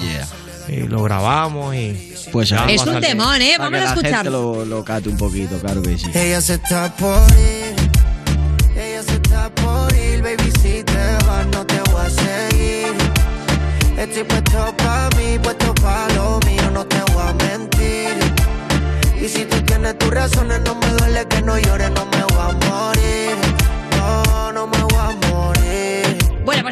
[0.68, 2.14] Y lo grabamos y...
[2.30, 3.56] Pues ya Es un temón, ¿eh?
[3.58, 4.54] Vamos que a escucharlo.
[4.56, 6.08] lo, lo cate un poquito, claro que sí.
[6.14, 7.90] Ella se está por ir.
[9.48, 10.52] Por ir, baby.
[10.60, 12.94] Si te vas, no te voy a seguir.
[13.96, 18.16] Estoy puesto pa' mí, puesto pa' lo mío, no te voy a mentir.
[19.20, 22.44] Y si tú tienes tus razones, no me duele que no llores, no me voy
[22.48, 23.49] a morir.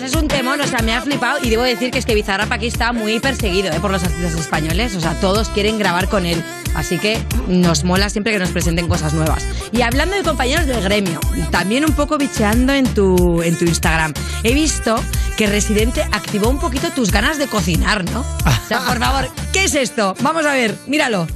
[0.09, 2.51] Es un temón, o sea, me ha flipado y debo decir que es que Bizarrap
[2.51, 3.79] aquí está muy perseguido ¿eh?
[3.79, 6.43] por los artistas españoles, o sea, todos quieren grabar con él,
[6.75, 9.47] así que nos mola siempre que nos presenten cosas nuevas.
[9.71, 14.15] Y hablando de compañeros del gremio, también un poco bicheando en tu, en tu Instagram,
[14.45, 14.97] he visto
[15.37, 18.21] que Residente activó un poquito tus ganas de cocinar, ¿no?
[18.21, 20.15] O sea, por favor, ¿qué es esto?
[20.23, 21.27] Vamos a ver, míralo.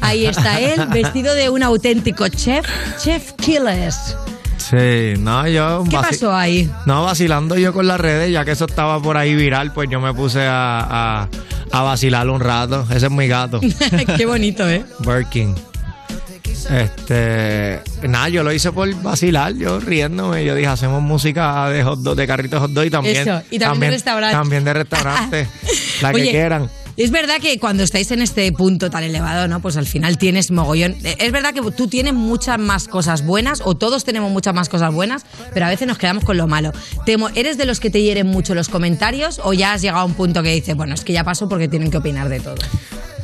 [0.00, 2.64] Ahí está él, vestido de un auténtico chef,
[2.98, 4.16] Chef Killers.
[4.70, 5.82] Sí, no, yo...
[5.90, 6.70] ¿Qué pasó ahí?
[6.86, 10.00] No, vacilando yo con las redes, ya que eso estaba por ahí viral, pues yo
[10.00, 11.28] me puse a, a,
[11.72, 12.86] a vacilar un rato.
[12.88, 13.60] Ese es mi gato.
[14.16, 14.84] Qué bonito, ¿eh?
[15.00, 15.56] Birkin.
[16.70, 20.44] Este, nada, yo lo hice por vacilar, yo riéndome.
[20.44, 23.58] Yo dije, hacemos música de hot dog, de carritos hot dog y también, Eso, y
[23.58, 24.36] también de restaurante.
[24.36, 25.48] También de restaurante,
[26.00, 26.70] la que Oye, quieran.
[27.02, 29.60] Es verdad que cuando estáis en este punto tan elevado, ¿no?
[29.60, 30.96] Pues al final tienes mogollón.
[31.02, 34.68] Eh, Es verdad que tú tienes muchas más cosas buenas, o todos tenemos muchas más
[34.68, 36.72] cosas buenas, pero a veces nos quedamos con lo malo.
[37.06, 40.00] Te mo- ¿Eres de los que te hieren mucho los comentarios o ya has llegado
[40.00, 42.40] a un punto que dices, bueno, es que ya paso porque tienen que opinar de
[42.40, 42.56] todo?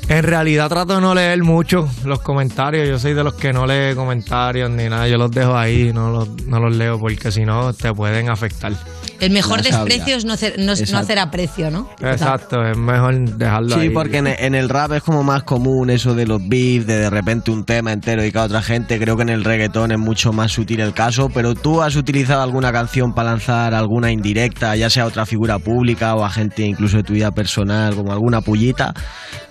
[0.08, 2.88] En realidad trato de no leer mucho los comentarios.
[2.88, 5.06] Yo soy de los que no lee comentarios ni nada.
[5.08, 8.72] Yo los dejo ahí, no los, no los leo porque si no te pueden afectar.
[9.20, 11.88] El mejor desprecio es no hacer, no, no hacer aprecio, ¿no?
[12.00, 13.90] Exacto, es mejor dejarlo Sí, ahí.
[13.90, 17.10] porque en, en el rap es como más común eso de los beats, de de
[17.10, 18.98] repente un tema entero dedicado a otra gente.
[18.98, 22.42] Creo que en el reggaetón es mucho más sutil el caso, pero tú has utilizado
[22.42, 26.62] alguna canción para lanzar alguna indirecta, ya sea a otra figura pública o a gente
[26.62, 28.94] incluso de tu vida personal, como alguna pullita,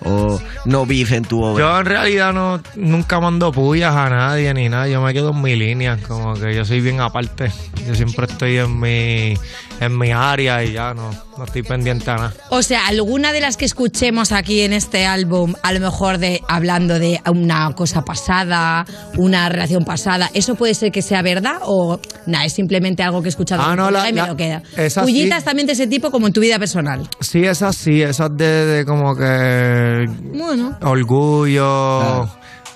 [0.04, 1.64] o no beef en tu obra.
[1.64, 4.88] Yo en realidad no nunca mando pullas a nadie ni nada.
[4.88, 7.50] Yo me quedo en mi línea, como que yo soy bien aparte.
[7.86, 9.34] Yo siempre estoy en mi
[9.80, 12.34] en mi área y ya no, no estoy pendiente a nada.
[12.50, 16.40] O sea, alguna de las que escuchemos aquí en este álbum, a lo mejor de
[16.48, 18.84] hablando de una cosa pasada,
[19.16, 23.28] una relación pasada, ¿eso puede ser que sea verdad o nada, es simplemente algo que
[23.28, 24.62] he escuchado Ah, en no, la- y me la- lo queda?
[24.88, 25.00] sí.
[25.00, 27.08] Pullitas también de ese tipo como en tu vida personal.
[27.20, 30.78] Sí, esas sí, esas de, de como que Bueno.
[30.82, 32.28] orgullo,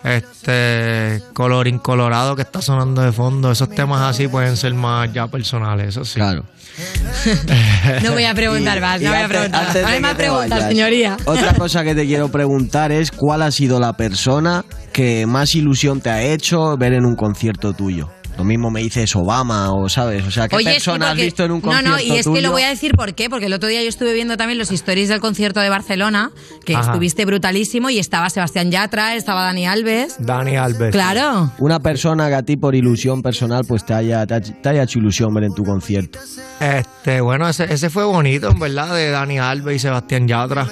[0.04, 5.26] este colorín colorado que está sonando de fondo, esos temas así pueden ser más ya
[5.28, 6.14] personales, eso sí.
[6.14, 6.44] Claro.
[8.02, 9.76] No voy a preguntar más, Y no voy a preguntar.
[9.82, 11.16] No hay más preguntas, vayas, señoría.
[11.24, 16.00] Otra cosa que te quiero preguntar es cuál ha sido la persona que más ilusión
[16.00, 18.10] te ha hecho ver en un concierto tuyo.
[18.40, 21.44] Lo mismo me dices Obama o sabes, o sea, ¿qué Oye, sí, persona has visto
[21.44, 23.46] en un No, concierto no, y es que lo voy a decir por qué, porque
[23.46, 26.30] el otro día yo estuve viendo también los stories del concierto de Barcelona,
[26.64, 26.86] que Ajá.
[26.86, 30.16] estuviste brutalísimo y estaba Sebastián Yatra, estaba Dani Alves.
[30.20, 30.90] Dani Alves.
[30.90, 31.52] Claro.
[31.58, 34.84] Una persona que a ti por ilusión personal pues te haya, te haya, te haya
[34.84, 36.18] hecho ilusión ver en tu concierto.
[36.60, 40.66] Este, bueno, ese, ese fue bonito, en verdad, de Dani Alves y Sebastián Yatra.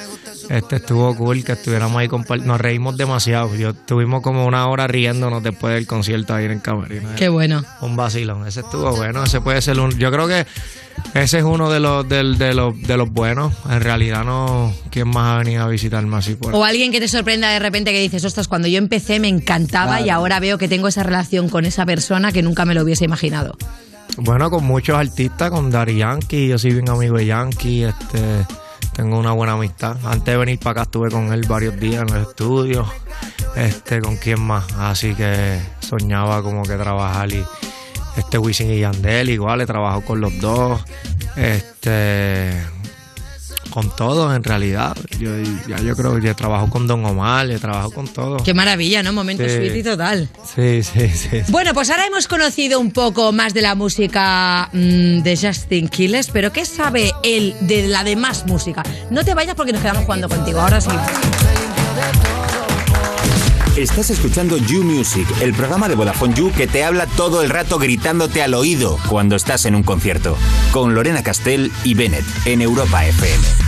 [0.49, 3.55] Este estuvo cool que estuviéramos ahí compar- Nos reímos demasiado.
[3.55, 7.11] Yo estuvimos como una hora riéndonos después del concierto ahí en Camerino.
[7.17, 7.63] Qué bueno.
[7.83, 8.47] Un vacilón.
[8.47, 9.25] Ese estuvo bueno.
[9.25, 9.91] Ese puede ser un.
[9.99, 10.47] Yo creo que
[11.15, 13.53] ese es uno de los, del- de, los, de los buenos.
[13.69, 14.73] En realidad, no.
[14.91, 17.93] ¿Quién más ha venido a visitarme así por O alguien que te sorprenda de repente
[17.93, 20.07] que dices, ostras, cuando yo empecé me encantaba Claro.
[20.07, 23.05] y ahora veo que tengo esa relación con esa persona que nunca me lo hubiese
[23.05, 23.55] imaginado.
[24.17, 28.47] Bueno, con muchos artistas, con Dari Yankee, yo soy bien amigo de Yankee, este,
[28.99, 29.97] tengo una buena amistad.
[30.05, 32.85] Antes de venir para acá estuve con él varios días en el estudio,
[33.55, 37.45] este, con quién más, así que soñaba como que trabajar y
[38.17, 40.85] este Wisin y Yandel igual, he trabajado con los dos,
[41.37, 42.61] este,
[43.68, 44.96] con todos en realidad.
[45.18, 45.31] Yo,
[45.68, 48.42] ya yo creo que yo trabajo con Don Omar, he trabajado con todos.
[48.42, 49.12] Qué maravilla, ¿no?
[49.12, 49.70] Momento Sí.
[49.78, 50.28] y total.
[50.54, 51.42] Sí, sí, sí.
[51.48, 56.28] Bueno, pues ahora hemos conocido un poco más de la música mm, de Justin Quiles,
[56.33, 58.83] pero ¿qué sabe él de la demás música?
[59.11, 60.61] No te vayas porque nos quedamos jugando contigo.
[60.61, 60.90] Ahora sí.
[63.79, 67.79] Estás escuchando You Music, el programa de Vodafone You que te habla todo el rato
[67.79, 70.37] gritándote al oído cuando estás en un concierto.
[70.73, 73.67] Con Lorena Castell y Bennett en Europa FM.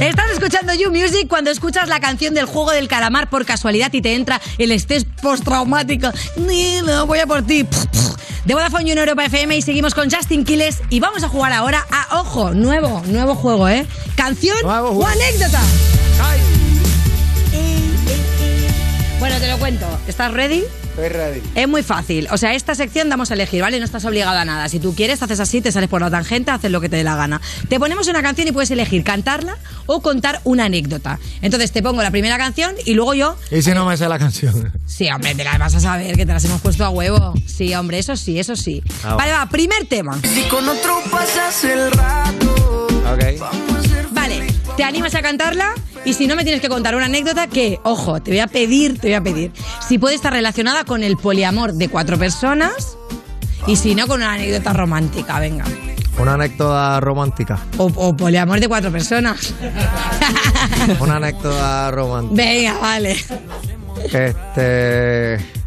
[0.00, 4.02] Estás escuchando You Music cuando escuchas la canción del juego del calamar por casualidad y
[4.02, 6.10] te entra el estrés postraumático.
[6.36, 7.66] Ni, no, voy a por ti.
[8.44, 11.52] De Vodafone You en Europa FM y seguimos con Justin Quiles y vamos a jugar
[11.52, 13.86] ahora a Ojo, nuevo, nuevo juego, ¿eh?
[14.16, 15.60] Canción o anécdota.
[19.18, 19.86] Bueno, te lo cuento.
[20.06, 20.62] ¿Estás ready?
[21.54, 22.26] Es muy fácil.
[22.30, 23.78] O sea, esta sección damos a elegir, ¿vale?
[23.78, 24.68] No estás obligado a nada.
[24.68, 27.04] Si tú quieres, haces así, te sales por la tangente, haces lo que te dé
[27.04, 27.40] la gana.
[27.68, 29.56] Te ponemos una canción y puedes elegir cantarla
[29.86, 31.18] o contar una anécdota.
[31.42, 33.36] Entonces te pongo la primera canción y luego yo.
[33.50, 34.72] ¿Y si no me sé la canción?
[34.86, 37.34] Sí, hombre, te la vas a saber, que te las hemos puesto a huevo.
[37.44, 38.82] Sí, hombre, eso sí, eso sí.
[39.04, 40.18] Ah, vale, va, primer tema.
[40.22, 42.86] Si con otro pasas el rato.
[43.04, 43.38] Vale,
[44.76, 45.72] te animas a cantarla
[46.04, 48.98] y si no me tienes que contar una anécdota que, ojo, te voy a pedir,
[48.98, 49.52] te voy a pedir,
[49.86, 52.96] si puede estar relacionada con el poliamor de cuatro personas
[53.66, 55.64] y si no con una anécdota romántica, venga.
[56.18, 57.58] Una anécdota romántica.
[57.78, 59.54] O, o poliamor de cuatro personas.
[61.00, 62.42] Una anécdota romántica.
[62.42, 63.16] Venga, vale.
[64.12, 65.65] Este.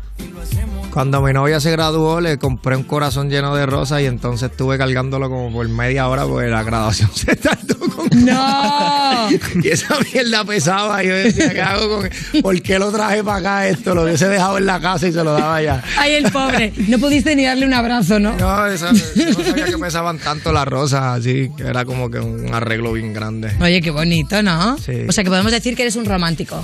[0.93, 4.77] Cuando mi novia se graduó, le compré un corazón lleno de rosas y entonces estuve
[4.77, 8.09] cargándolo como por media hora porque la graduación se tardó con.
[8.25, 9.29] ¡No!
[9.63, 11.03] y esa mierda pesaba.
[11.03, 12.09] Y yo decía, ¿qué hago con.?
[12.41, 13.93] ¿Por qué lo traje para acá esto?
[13.93, 15.81] Lo hubiese dejado en la casa y se lo daba ya.
[15.97, 16.73] Ay, el pobre.
[16.87, 18.35] No pudiste ni darle un abrazo, ¿no?
[18.35, 22.19] No, esa- yo no sabía que pesaban tanto las rosas, así que era como que
[22.19, 23.51] un arreglo bien grande.
[23.61, 24.77] Oye, qué bonito, ¿no?
[24.79, 25.05] Sí.
[25.07, 26.63] O sea que podemos decir que eres un romántico.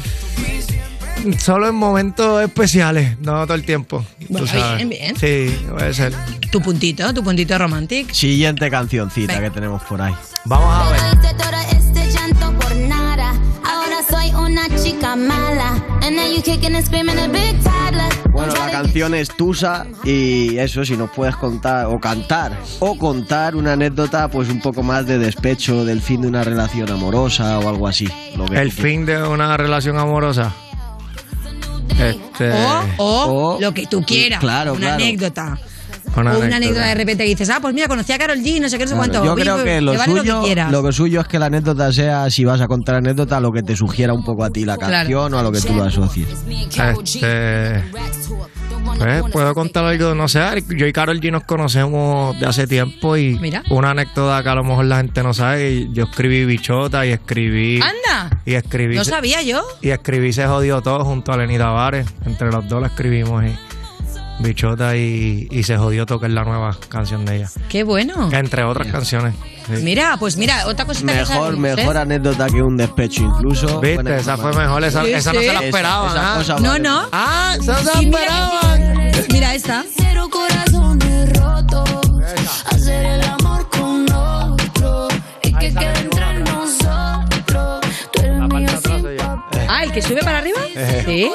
[1.39, 4.05] Solo en momentos especiales, no todo el tiempo.
[4.19, 4.77] tú Bueno, sabes.
[4.77, 5.15] bien, bien.
[5.15, 6.13] Sí, puede ser.
[6.51, 8.13] Tu puntito, tu puntito romántico.
[8.13, 10.13] Siguiente cancioncita que tenemos por ahí.
[10.45, 10.99] Vamos a ver.
[11.19, 13.31] Hice todo este llanto por nada.
[13.63, 15.83] Ahora soy una chica mala.
[18.31, 23.55] Bueno, la canción es Tusa y eso, si nos puedes contar o cantar o contar
[23.55, 27.69] una anécdota pues un poco más de despecho del fin de una relación amorosa o
[27.69, 28.07] algo así.
[28.35, 30.53] lo que El fin de una relación amorosa.
[31.89, 32.51] Este.
[32.97, 34.39] O, o lo que tú quieras.
[34.39, 34.95] claro, una claro.
[34.95, 35.57] anécdota.
[36.17, 36.55] Una o una anécdota.
[36.55, 38.85] anécdota de repente que dices, ah, pues mira, conocí a Carol G, no sé qué,
[38.85, 39.25] no sé Claro, cuánto.
[39.25, 41.47] Yo creo pues, que lo vale suyo, lo que lo que suyo es que la
[41.47, 44.63] anécdota sea, si vas a contar anécdota, lo que te sugiera un poco a ti
[44.65, 44.93] la Claro.
[44.93, 46.27] canción o a lo que tú lo asocies.
[46.47, 47.83] Este.
[48.93, 50.39] Pues, puedo contar algo, no sé.
[50.69, 53.63] Yo y Carol G nos conocemos de hace tiempo y Mira.
[53.69, 55.87] una anécdota que a lo mejor la gente no sabe.
[55.91, 57.79] Yo escribí Bichota y escribí.
[57.81, 58.41] Anda.
[58.45, 58.95] Y escribí.
[58.95, 59.63] No sabía yo.
[59.81, 62.07] Y escribí Se Jodió Todo junto a Lenny Tavares.
[62.25, 63.43] Entre los dos la escribimos.
[63.43, 63.74] Y
[64.39, 67.49] Bichota y, y Se Jodió que es la nueva canción de ella.
[67.69, 68.29] Qué bueno.
[68.31, 69.33] Entre otras canciones.
[69.67, 69.81] sí.
[69.83, 71.75] Mira, pues mira, otra cosita que Mejor, sabemos, ¿eh?
[71.77, 73.79] mejor anécdota que un despecho incluso.
[73.79, 74.83] Viste, esa fue mejor.
[74.83, 76.41] Esa, Sí, esa no se la esperaban.
[76.41, 76.59] esa ¿ah?
[76.59, 77.07] No, no.
[77.11, 79.11] Ah, esa se la mira- esperaban.
[79.31, 79.83] Mira esta.
[79.97, 81.89] Cero corazones rotos.
[82.71, 85.07] Hacer el amor con otro.
[85.43, 87.85] Y que quede entre nosotros.
[88.13, 89.67] Tú eres mío sin papel.
[89.69, 90.59] Ah, el que sube para arriba.
[91.05, 91.29] Sí.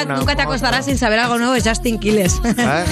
[0.00, 2.40] Nunca, nunca te acostarás sin saber algo nuevo, es Justin Quiles.
[2.44, 2.54] ¿Eh?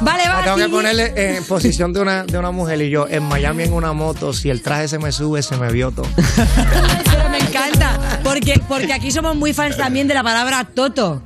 [0.00, 0.38] vale, va.
[0.38, 3.64] Me tengo que ponerle en posición de una, de una mujer y yo en Miami
[3.64, 6.06] en una moto, si el traje se me sube, se me vio todo.
[6.16, 11.22] Pero me encanta, porque, porque aquí somos muy fans también de la palabra toto,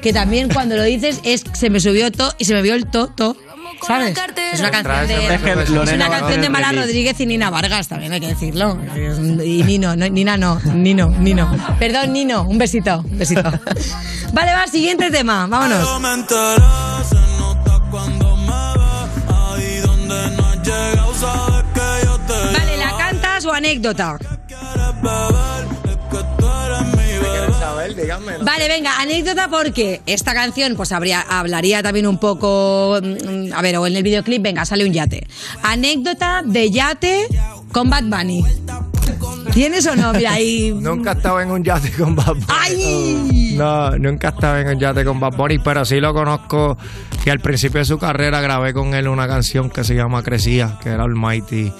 [0.00, 2.86] que también cuando lo dices es se me subió to y se me vio el
[2.86, 3.36] toto.
[3.86, 4.16] ¿Sabes?
[4.52, 6.86] Es una canción de, Es que es Lorena una canción de Mala remix.
[6.86, 8.78] Rodríguez y Nina Vargas, también hay que decirlo.
[9.44, 11.56] Y Nino, no, Nina no, Nino, Nino.
[11.78, 13.42] Perdón, Nino, un besito, un besito.
[14.32, 16.02] Vale, va, siguiente tema, vámonos.
[22.52, 24.18] Vale, ¿la cantas o anécdota?
[28.44, 33.76] Vale, venga, anécdota porque esta canción pues habría, hablaría también un poco, mm, a ver,
[33.76, 35.26] o en el videoclip, venga, sale un yate.
[35.62, 37.26] Anécdota de yate
[37.72, 38.44] con Bad Bunny.
[39.52, 40.12] ¿Tienes o no?
[40.12, 40.72] Mira, ahí...
[40.74, 42.46] Nunca estaba en un yate con Bad Bunny.
[42.48, 43.54] ¡Ay!
[43.56, 46.78] No, nunca estaba en un yate con Bad Bunny, pero sí lo conozco.
[47.24, 50.78] Y al principio de su carrera grabé con él una canción que se llama Crecía,
[50.82, 51.72] que era Almighty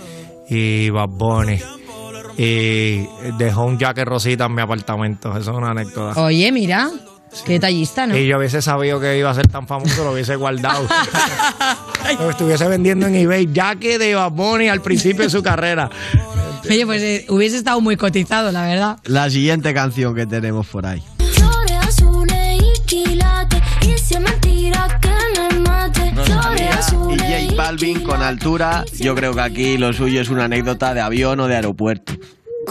[0.49, 1.59] y Bad Bunny.
[2.37, 3.07] Y
[3.39, 5.31] dejó un jacket rosita en mi apartamento.
[5.37, 6.21] Eso es una anécdota.
[6.21, 6.91] Oye, mira,
[7.45, 8.17] qué detallista, ¿no?
[8.17, 10.87] Y yo hubiese sabido que iba a ser tan famoso, lo hubiese guardado.
[12.19, 15.91] lo estuviese vendiendo en eBay, jacket de Bad Bunny al principio de su carrera.
[16.65, 18.99] Oye, pues eh, hubiese estado muy cotizado, la verdad.
[19.05, 21.03] La siguiente canción que tenemos por ahí.
[21.33, 23.61] Flores azules y quilates.
[23.83, 23.99] Y
[26.91, 28.85] y J Balvin con altura.
[28.99, 32.15] Yo creo que aquí lo suyo es una anécdota de avión o de aeropuerto.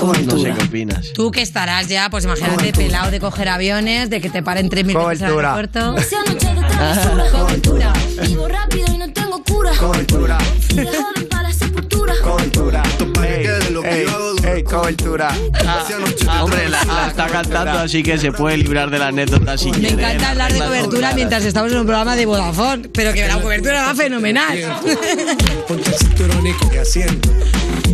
[0.02, 1.12] No sé qué opinas.
[1.14, 4.72] Tú que estarás ya, pues imagínate, pelado de coger aviones, de que te paren 3.000
[4.72, 5.54] veces en el Cobertura.
[5.54, 5.98] aeropuerto.
[5.98, 7.26] Esa noche de travesura.
[7.32, 7.94] Cobertura.
[8.26, 9.72] Vivo rápido y no tengo cura.
[9.78, 10.38] Cobertura.
[11.30, 12.14] Para la sepultura.
[12.24, 12.84] Cobertura.
[14.64, 15.30] Cobertura.
[15.66, 19.72] Ah, Hombre, la, la está cantando, así que se puede librar de la anécdota si
[19.72, 19.94] Me quiere.
[19.94, 23.84] encanta hablar de cobertura mientras estamos en un programa de Vodafone, pero que la cobertura
[23.88, 24.58] va fenomenal.
[25.68, 27.30] Ponte el cinturón y coge asiento.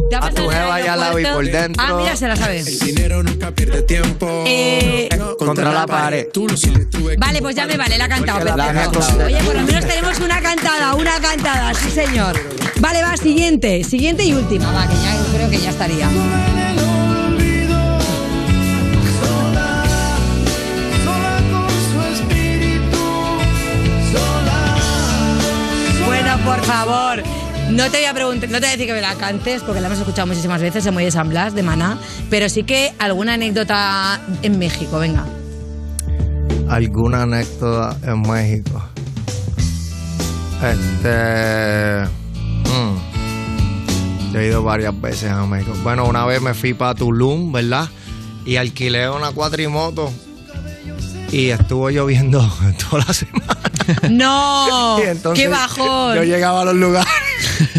[0.10, 1.84] ¿Te ha A tu el jeva ya la vi por dentro.
[1.86, 2.80] Ah, mira, se la El sabes.
[2.80, 4.44] dinero nunca pierde tiempo.
[4.48, 6.28] Eh, Contra la pared.
[6.34, 6.48] Tú
[7.18, 8.44] Vale, pues ya me vale, la ha cantado.
[8.56, 8.90] La
[9.26, 12.40] Oye, por lo menos tenemos una cantada, una cantada, sí señor.
[12.80, 16.10] Vale, va, siguiente, siguiente y última, va, que ya creo que ya estaría.
[26.06, 27.24] Bueno, por favor.
[27.70, 29.82] No te voy a preguntar, no te voy a decir que me la cantes porque
[29.82, 33.34] la hemos escuchado muchísimas veces Muelle de San Blas de Maná, pero sí que alguna
[33.34, 35.26] anécdota en México, venga.
[36.70, 38.82] ¿Alguna anécdota en México?
[40.64, 42.06] Este.
[42.70, 43.17] mm,
[44.38, 45.74] yo he ido varias veces a México.
[45.84, 47.90] Bueno, una vez me fui para Tulum, ¿verdad?
[48.46, 50.12] Y alquilé una cuatrimoto.
[51.32, 52.40] Y estuvo lloviendo
[52.90, 53.58] toda la semana.
[54.10, 54.98] No,
[55.34, 56.16] qué bajón.
[56.16, 57.12] Yo llegaba a los lugares.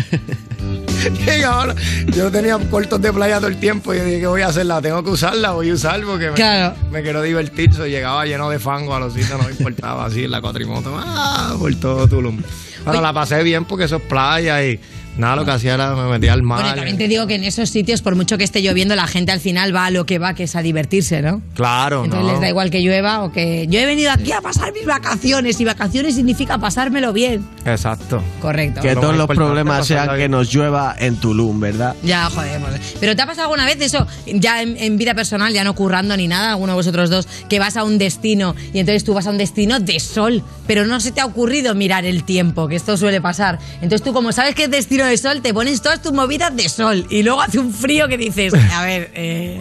[1.27, 1.75] llegaba
[2.07, 3.95] yo tenía cortos de playa todo el tiempo.
[3.95, 4.67] Y yo dije, ¿qué voy a hacer?
[4.67, 6.75] La tengo que usar, la voy a usar porque Claro.
[6.91, 7.73] me quiero divertir.
[7.73, 10.93] So, llegaba lleno de fango a los sitios, no me importaba así en la cuatrimoto.
[10.99, 12.43] Ah, por todo Tulum.
[12.85, 14.81] Bueno, la pasé bien porque eso es playa y
[15.19, 16.61] nada, lo que hacía era me metía al mar.
[16.61, 19.33] Bueno, también te digo que en esos sitios, por mucho que esté lloviendo, la gente
[19.33, 21.43] al final va a lo que va, que es a divertirse, ¿no?
[21.55, 22.33] Claro, Entonces ¿no?
[22.33, 25.61] les da igual que llueva o que yo he venido aquí a pasar mis vacaciones
[25.61, 27.47] y vacaciones significa pasármelo bien.
[27.65, 28.23] Exacto.
[28.41, 28.81] Correcto.
[28.81, 31.95] Que todos los problemas sean que nos llueva en Tulum, ¿verdad?
[32.03, 32.61] Ya, joder.
[32.61, 32.97] pues.
[33.01, 36.17] Pero ¿te ha pasado alguna vez eso, ya en, en vida personal, ya no currando
[36.17, 39.27] ni nada, alguno de vosotros dos, que vas a un destino y entonces tú vas
[39.27, 42.77] a un destino de sol, pero no se te ha ocurrido mirar el tiempo, que
[42.77, 43.59] esto suele pasar.
[43.81, 46.69] Entonces tú, como sabes que es destino de sol, te pones todas tus movidas de
[46.69, 49.61] sol y luego hace un frío que dices, a ver, eh,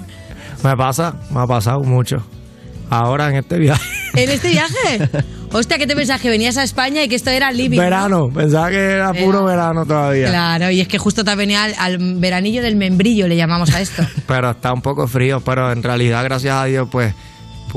[0.63, 2.17] Me pasa, me ha pasado mucho.
[2.89, 3.83] Ahora en este viaje.
[4.15, 5.09] ¿en este viaje?
[5.51, 6.21] Hostia, ¿qué te pensás?
[6.21, 7.77] Que venías a España y que esto era living.
[7.77, 7.83] ¿no?
[7.83, 10.29] Verano, pensaba que era puro verano todavía.
[10.29, 13.81] Claro, y es que justo te venía al, al veranillo del membrillo, le llamamos a
[13.81, 14.03] esto.
[14.27, 17.13] Pero está un poco frío, pero en realidad, gracias a Dios, pues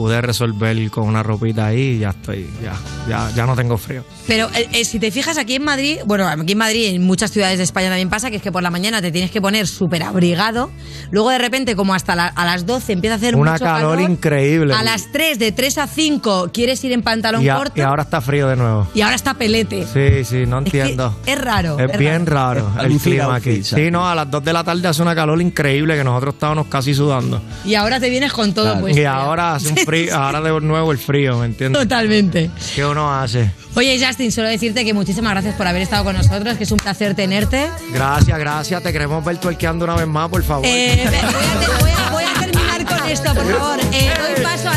[0.01, 2.73] pude resolver con una ropita ahí y ya estoy, ya,
[3.07, 4.03] ya, ya no tengo frío.
[4.27, 7.03] Pero eh, eh, si te fijas aquí en Madrid, bueno, aquí en Madrid y en
[7.03, 9.43] muchas ciudades de España también pasa, que es que por la mañana te tienes que
[9.43, 10.71] poner súper abrigado,
[11.11, 13.97] luego de repente como hasta la- a las 12 empieza a hacer Una mucho calor
[13.99, 14.73] calor, increíble.
[14.73, 17.83] A las 3, de 3 a 5, quieres ir en pantalón Y, a- corto y
[17.83, 18.89] ahora está frío de nuevo.
[18.95, 19.85] y ahora está pelete.
[19.93, 21.15] Sí, sí, no Es que entiendo.
[21.27, 21.79] Es raro.
[21.79, 23.63] Es bien raro el Lucir clima aquí.
[23.63, 26.69] Sí, no, a las 2 de la tarde hace una calor increíble que nosotros estábamos
[26.69, 27.43] casi sudando.
[27.67, 28.81] Y ahora te vienes con todo Claro.
[28.81, 29.01] puesto.
[29.01, 31.83] y ahora hace un frío, ahora de nuevo el frío, ¿me entiendes?
[31.83, 32.51] Totalmente.
[32.75, 33.51] ¿Qué uno hace?
[33.75, 36.79] Oye, Justin, solo decirte que muchísimas gracias por haber estado con nosotros, que es un
[36.79, 37.69] placer tenerte.
[37.93, 38.83] Gracias, gracias.
[38.83, 40.65] Te queremos ver tuerqueando una vez más, por favor.
[40.67, 43.79] Eh, voy, a, voy a- voy a terminar con esto, por favor.
[43.93, 44.77] Eh, doy paso a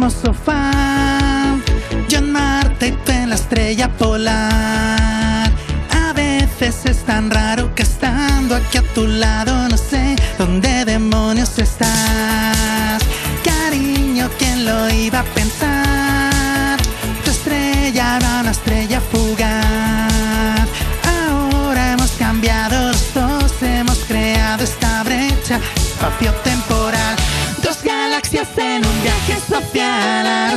[0.00, 1.56] mismo sofá,
[2.08, 5.50] yo en Marte y tú en la estrella polar.
[5.90, 11.58] A veces es tan raro que estando aquí a tu lado no sé dónde demonios
[11.58, 13.02] estás.
[13.44, 16.78] Cariño, ¿quién lo iba a pensar?
[17.24, 20.68] Tu estrella era una estrella fugaz.
[21.18, 27.16] Ahora hemos cambiado los dos, hemos creado esta brecha espacio-temporal.
[27.62, 28.89] Dos galaxias en
[29.60, 30.49] un viaje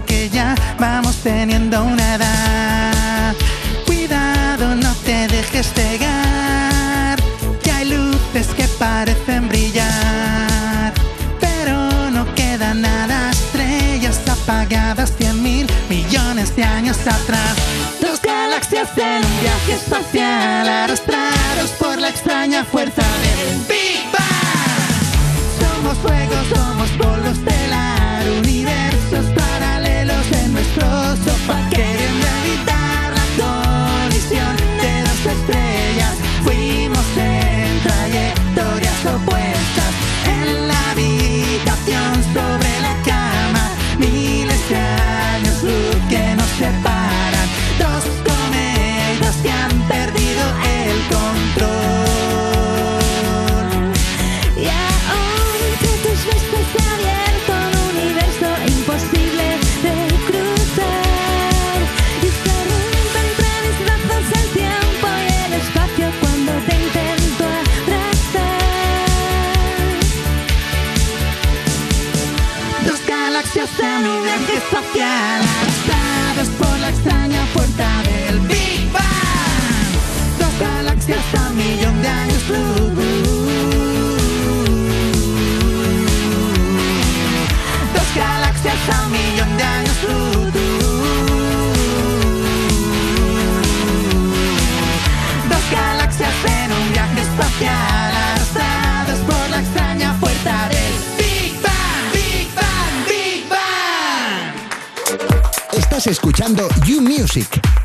[0.00, 3.34] que ya vamos teniendo una edad.
[3.84, 7.20] Cuidado, no te dejes cegar,
[7.62, 10.94] que hay luces que parecen brillar.
[11.38, 17.56] Pero no queda nada, estrellas apagadas, cien mil millones de años atrás.
[18.00, 23.01] Dos galaxias en un viaje espacial, arrastrados por la extraña fuerza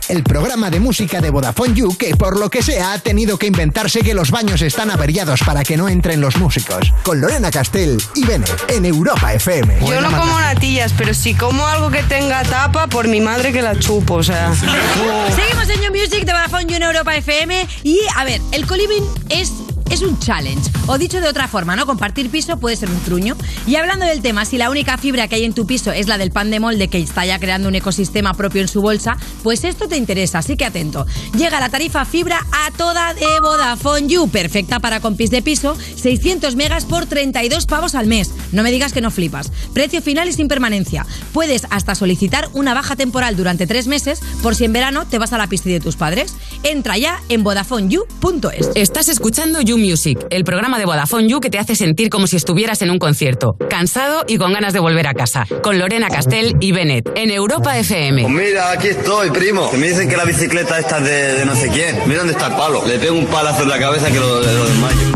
[0.09, 3.47] el programa de música de Vodafone You que por lo que sea ha tenido que
[3.47, 6.93] inventarse que los baños están averiados para que no entren los músicos.
[7.03, 9.79] Con Lorena Castell y Bennett en Europa FM.
[9.81, 13.61] Yo no como natillas, pero si como algo que tenga tapa, por mi madre que
[13.61, 14.53] la chupo, o sea.
[15.35, 17.67] Seguimos en New Music de Vodafone You en Europa FM.
[17.83, 19.51] Y a ver, el coliving es.
[19.97, 20.69] Es un challenge.
[20.85, 21.87] O dicho de otra forma, ¿no?
[21.87, 23.35] Compartir piso puede ser un truño.
[23.65, 26.19] Y hablando del tema, si la única fibra que hay en tu piso es la
[26.19, 29.63] del pan de molde que está ya creando un ecosistema propio en su bolsa, pues
[29.63, 31.07] esto te interesa, así que atento.
[31.35, 36.55] Llega la tarifa fibra a toda de Vodafone You, perfecta para compis de piso, 600
[36.55, 38.29] megas por 32 pavos al mes.
[38.51, 39.51] No me digas que no flipas.
[39.73, 41.07] Precio final y sin permanencia.
[41.33, 45.33] Puedes hasta solicitar una baja temporal durante tres meses por si en verano te vas
[45.33, 46.35] a la piscina de tus padres.
[46.61, 48.69] Entra ya en VodafoneYou.es.
[48.75, 52.35] Estás escuchando You Music, el programa de Vodafone You que te hace sentir como si
[52.35, 56.57] estuvieras en un concierto, cansado y con ganas de volver a casa, con Lorena Castell
[56.59, 58.23] y Bennett, en Europa FM.
[58.23, 59.71] Pues mira, aquí estoy, primo.
[59.73, 61.99] Me dicen que la bicicleta esta es de, de no sé quién.
[62.05, 62.85] Mira dónde está el palo.
[62.85, 65.11] Le pego un palazo en la cabeza que lo, lo desmayo.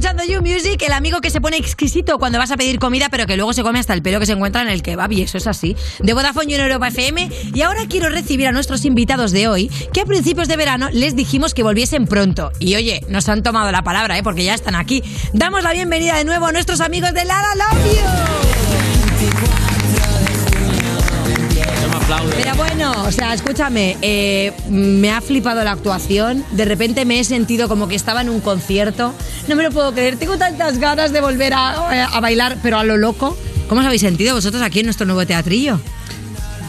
[0.00, 3.26] Escuchando You Music, el amigo que se pone exquisito cuando vas a pedir comida, pero
[3.26, 5.36] que luego se come hasta el pelo que se encuentra en el kebab, y eso
[5.36, 5.76] es así.
[5.98, 7.30] De Vodafone You en Europa FM.
[7.52, 11.16] Y ahora quiero recibir a nuestros invitados de hoy, que a principios de verano les
[11.16, 12.50] dijimos que volviesen pronto.
[12.58, 14.22] Y oye, nos han tomado la palabra, ¿eh?
[14.22, 15.02] porque ya están aquí.
[15.34, 18.49] Damos la bienvenida de nuevo a nuestros amigos de Lara Love
[22.56, 26.44] Bueno, o sea, escúchame, eh, me ha flipado la actuación.
[26.52, 29.14] De repente me he sentido como que estaba en un concierto.
[29.48, 30.16] No me lo puedo creer.
[30.16, 33.36] Tengo tantas ganas de volver a, a bailar, pero a lo loco.
[33.68, 35.80] ¿Cómo os habéis sentido vosotros aquí en nuestro nuevo teatrillo?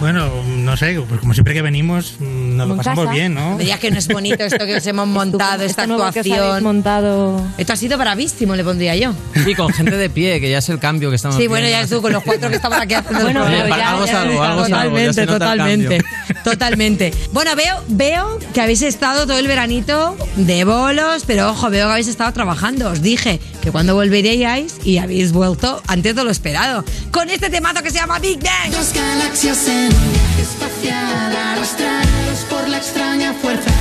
[0.01, 3.15] Bueno, no sé, pues como siempre que venimos, mm, nos lo pasamos casa.
[3.15, 3.55] bien, ¿no?
[3.57, 6.63] Veía que no es bonito esto que os hemos montado, esta actuación.
[6.63, 7.41] montado.
[7.57, 9.13] Esto ha sido bravísimo, le pondría yo.
[9.45, 11.81] Sí, con gente de pie, que ya es el cambio que estamos Sí, bueno, ya
[11.81, 13.77] es tú con los cuatro que estamos aquí haciendo Bueno, el programa.
[13.77, 16.01] ya- Algo ya- salvo, algo Totalmente, totalmente.
[16.43, 17.13] Totalmente.
[17.31, 21.91] Bueno, veo, veo que habéis estado todo el veranito de bolos, pero ojo, veo que
[21.91, 22.89] habéis estado trabajando.
[22.89, 26.83] Os dije que cuando volveríais y habéis vuelto antes de lo esperado.
[27.11, 28.71] Con este temazo que se llama Big Bang.
[28.71, 33.71] Dos galaxias en un viaje espacial, arrastrados por la extraña fuerza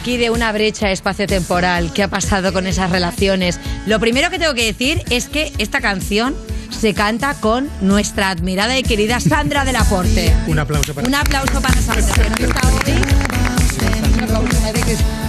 [0.00, 1.92] aquí de una brecha espacio-temporal.
[1.92, 3.60] ¿Qué ha pasado con esas relaciones?
[3.86, 6.34] Lo primero que tengo que decir es que esta canción
[6.70, 10.34] se canta con nuestra admirada y querida Sandra de la Porte.
[10.46, 12.80] Un aplauso para Un aplauso para Sandra, que no está hoy.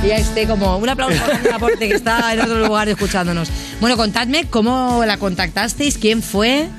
[0.01, 3.49] Que ella esté como un aplauso para Sandra que está en otro lugar escuchándonos.
[3.81, 6.69] Bueno, contadme cómo la contactasteis, quién fue.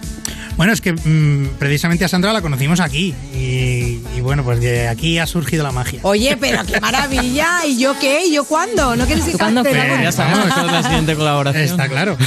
[0.57, 3.14] Bueno, es que mm, precisamente a Sandra la conocimos aquí.
[3.34, 6.00] Y, y bueno, pues de aquí ha surgido la magia.
[6.03, 7.61] Oye, pero qué maravilla.
[7.66, 8.26] ¿Y yo qué?
[8.26, 8.96] ¿Y yo cuándo?
[8.96, 9.62] ¿No quieres que cante?
[9.62, 11.64] Pues ya sabemos, es la siguiente colaboración.
[11.64, 12.16] Está claro.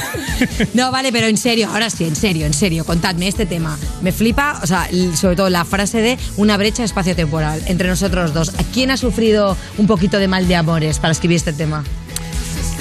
[0.74, 3.78] No, vale, pero en serio, ahora sí, en serio, en serio, contadme este tema.
[4.02, 8.52] Me flipa, o sea, sobre todo la frase de una brecha espacio-temporal entre nosotros dos.
[8.74, 11.84] ¿Quién ha sufrido un poquito de mal de amores para escribir este tema?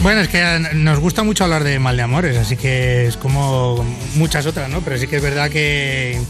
[0.02, 0.42] Bueno, es que
[0.74, 3.82] nos gusta mucho hablar de mal de amores, así que es como
[4.16, 4.80] muchas otras, ¿no?
[4.82, 6.20] Pero sí que es verdad que,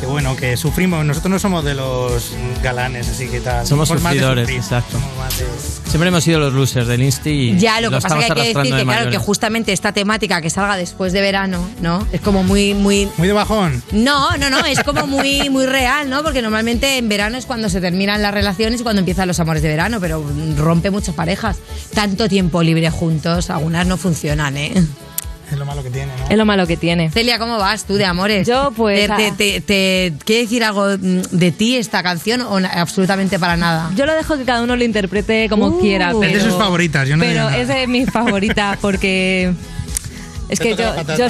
[0.00, 1.04] que bueno, que sufrimos.
[1.04, 2.32] Nosotros no somos de los
[2.62, 3.66] galanes, así que tal.
[3.66, 4.58] Somos de sufridores, sufrir.
[4.60, 4.98] exacto.
[4.98, 5.46] Somos más de-
[5.90, 8.30] Siempre hemos sido los losers del Insti y Ya, lo que pasa es que hay
[8.52, 12.06] que decir de que, claro, que justamente esta temática que salga después de verano, ¿no?
[12.12, 13.08] Es como muy, muy.
[13.16, 13.82] Muy de bajón.
[13.92, 16.22] No, no, no, es como muy, muy real, ¿no?
[16.22, 19.62] Porque normalmente en verano es cuando se terminan las relaciones y cuando empiezan los amores
[19.62, 20.22] de verano, pero
[20.58, 21.56] rompe muchas parejas.
[21.94, 24.74] Tanto tiempo libre juntos, algunas no funcionan, ¿eh?
[25.50, 26.28] Es lo malo que tiene, ¿no?
[26.28, 27.10] Es lo malo que tiene.
[27.10, 28.46] Celia, ¿cómo vas tú de amores?
[28.48, 32.68] Yo, pues, ¿Te, te, te- te- quiere decir algo de ti esta canción o na-
[32.68, 33.90] absolutamente para nada?
[33.94, 35.80] Yo lo dejo que cada uno lo interprete como Uh.
[35.80, 36.10] quiera.
[36.10, 39.52] Es de Pero, sus favoritas, yo no digo Pero es de mis favoritas porque.
[40.48, 41.26] Es que yo, yo,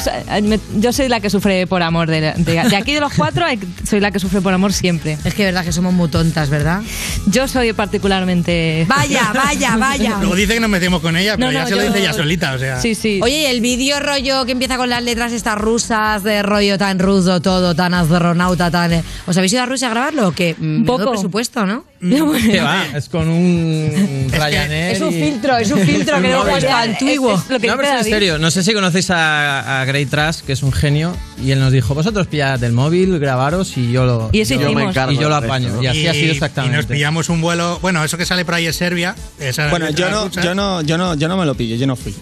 [0.79, 2.09] yo soy la que sufre por amor.
[2.09, 2.35] De, de-
[2.69, 3.47] de aquí de los cuatro,
[3.89, 5.19] soy la que sufre por amor siempre.
[5.25, 6.83] Es que es verdad que somos muy tontas, ¿verdad?
[7.27, 8.85] Yo soy particularmente.
[8.89, 10.17] Vaya, vaya, vaya.
[10.21, 12.53] Luego dice que nos metemos con ella, pero No, ya se lo dice ella solita,
[12.55, 12.81] o sea.
[12.81, 13.21] Sí, sí.
[13.23, 16.99] Oye, ¿y el vídeo rollo que empieza con las letras estas rusas, de rollo tan
[16.99, 18.93] ruso, todo, tan astronauta, tan...
[18.93, 20.57] eh, ¿Os habéis ido a Rusia a grabarlo qué?
[20.61, 21.11] Un poco.
[21.11, 21.85] presupuesto, ¿no?
[22.11, 22.85] ¿Qué va?
[22.95, 24.93] Es con un Ryanair.
[24.97, 27.35] es un y- filtro, es un filtro que luego está antiguo.
[27.35, 28.11] Es- es lo que No, dice pero es en David.
[28.13, 31.61] serio, no sé si conocéis a, a Grey Trash, que es un genio, y él
[31.61, 34.95] nos dijo, vosotros pillad el móvil, grabaros y yo lo, Y eso yo, hicimos.
[35.11, 35.83] y yo lo apaño.
[35.83, 36.77] Y así ha sido Y exactamente.
[36.77, 37.79] nos pillamos un vuelo.
[37.83, 39.15] Bueno, eso que sale por ahí es Serbia.
[39.39, 40.43] esa Bueno, yo no, rusa.
[40.43, 42.15] yo no, yo no, yo no me lo pillo, yo no fui.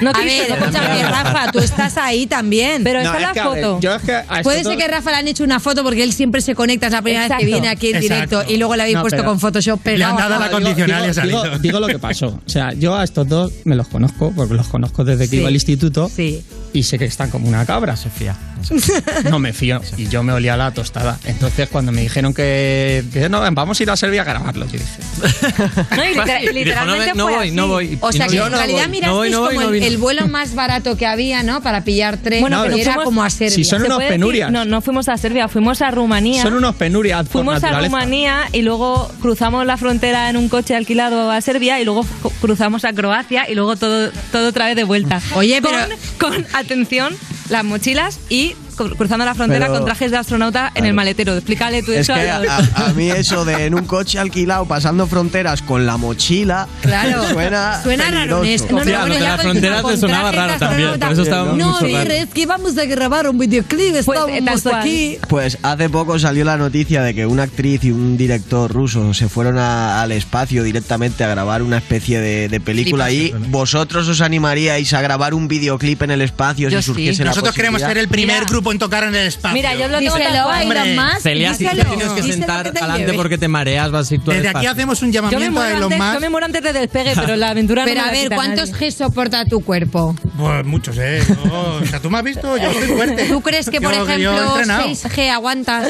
[0.00, 2.82] No A ver, escúchame, Rafa, tú estás ahí también.
[2.84, 3.80] Pero No, está es la que, a ver, foto.
[3.80, 6.02] yo es que a Puede ser que a Rafa le han hecho una foto porque
[6.02, 8.14] él siempre se conecta, es la primera vez que viene aquí en Exacto.
[8.40, 10.50] directo y luego le habéis No, puesto pero- con Photoshop Le han dado la digo-
[10.52, 11.42] condicional y ha digo, salido.
[11.44, 12.28] digo- digo lo que pasó.
[12.28, 15.36] O sea, yo a estos dos me los conozco, porque los conozco desde que Sí.
[15.38, 16.08] iba al instituto.
[16.14, 16.42] Sí.
[16.74, 17.96] Y sé que están como una cabra.
[17.96, 18.34] Se fía.
[19.28, 19.80] No me fío.
[19.96, 21.18] Y yo me olía la tostada.
[21.24, 24.72] Entonces, cuando me dijeron que, que no, vamos a ir a Serbia a grabarlo, yo
[24.72, 24.86] dije.
[25.96, 27.56] No, y literal- Y dijo, literalmente no, fue voy, así.
[27.56, 27.98] no voy.
[28.00, 30.28] O sea no que en realidad mirasteis No voy, no voy, como no el, vuelo
[30.28, 31.60] más barato que había, ¿no?
[31.62, 32.40] Para pillar tren.
[32.40, 33.50] Bueno, No, pero era fuimos- como a Serbia.
[33.54, 34.12] si son ¿Se unos decir?
[34.14, 34.50] penurias.
[34.52, 36.42] No, no fuimos a Serbia, fuimos a Rumanía.
[36.42, 37.80] Son unos penurias por Fuimos a.
[37.80, 42.06] Rumanía y luego cruzamos la frontera en un coche alquilado a Serbia y luego
[42.40, 45.20] cruzamos a Croacia y luego todo, todo otra vez de vuelta.
[45.34, 47.14] Oye, con, pero- con atención,
[47.48, 48.54] las mochilas y
[48.90, 51.34] cruzando la frontera Pero- con trajes de astronauta en el maletero.
[51.34, 54.18] Explícale tú Es eso que a a, los- a- mí eso de en un coche
[54.18, 57.80] alquilado pasando fronteras con la mochila Claro, suena
[58.22, 61.06] las con- fronteras con te sonaba raro también, astronauta.
[61.06, 62.10] por eso estaba No, raro.
[62.12, 64.80] es que vamos a grabar un videoclip, Pues, estamos tal cual.
[64.82, 65.18] aquí.
[65.28, 69.28] Pues hace poco salió la noticia de que una actriz y un director ruso se
[69.28, 73.34] fueron a- al espacio directamente a grabar una especie de, de película ahí.
[73.48, 76.86] ¿Vosotros os animaríais a grabar un videoclip en el espacio Yo si sí.
[76.92, 78.46] surgiese la Nosotros queremos ser el primer Mira.
[78.48, 79.54] grupo tocar en el espacio.
[79.54, 80.54] Mira, yo lo tengo Díselo cual.
[80.54, 81.20] a Elon Hombre, Musk.
[81.22, 83.16] Celia, si te díselo, tienes que díselo sentar que te adelante lleve.
[83.16, 84.70] porque te mareas, vas a ir tú al Desde aquí espacio.
[84.70, 86.20] hacemos un Yo me, llamamiento muero a Elon antes, yo Musk.
[86.20, 88.34] me muero antes de despegue, pero la aventura Pero no me a la ver, quita
[88.36, 88.88] ¿cuántos nadie.
[88.90, 90.14] G soporta tu cuerpo?
[90.38, 91.22] Pues muchos, ¿eh?
[91.28, 93.24] Yo- o sea, tú me has visto, yo estoy fuerte.
[93.28, 94.84] ¿Tú crees que, por Yo- yo he ejemplo, entrenado.
[94.88, 95.82] 6G aguanta?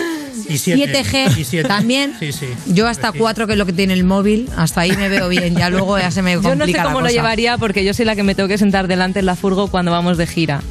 [0.48, 1.02] Y siete.
[1.04, 1.68] 7G Y siete.
[1.68, 2.14] también.
[2.18, 2.46] Sí, sí.
[2.66, 5.54] Yo hasta 4, que es lo que tiene el móvil, hasta ahí me veo bien.
[5.56, 7.12] Ya luego ya se me complica Yo no sé la cómo lo cosa.
[7.14, 9.90] llevaría porque yo soy la que me tengo que sentar delante en la furgo cuando
[9.92, 10.62] vamos de gira.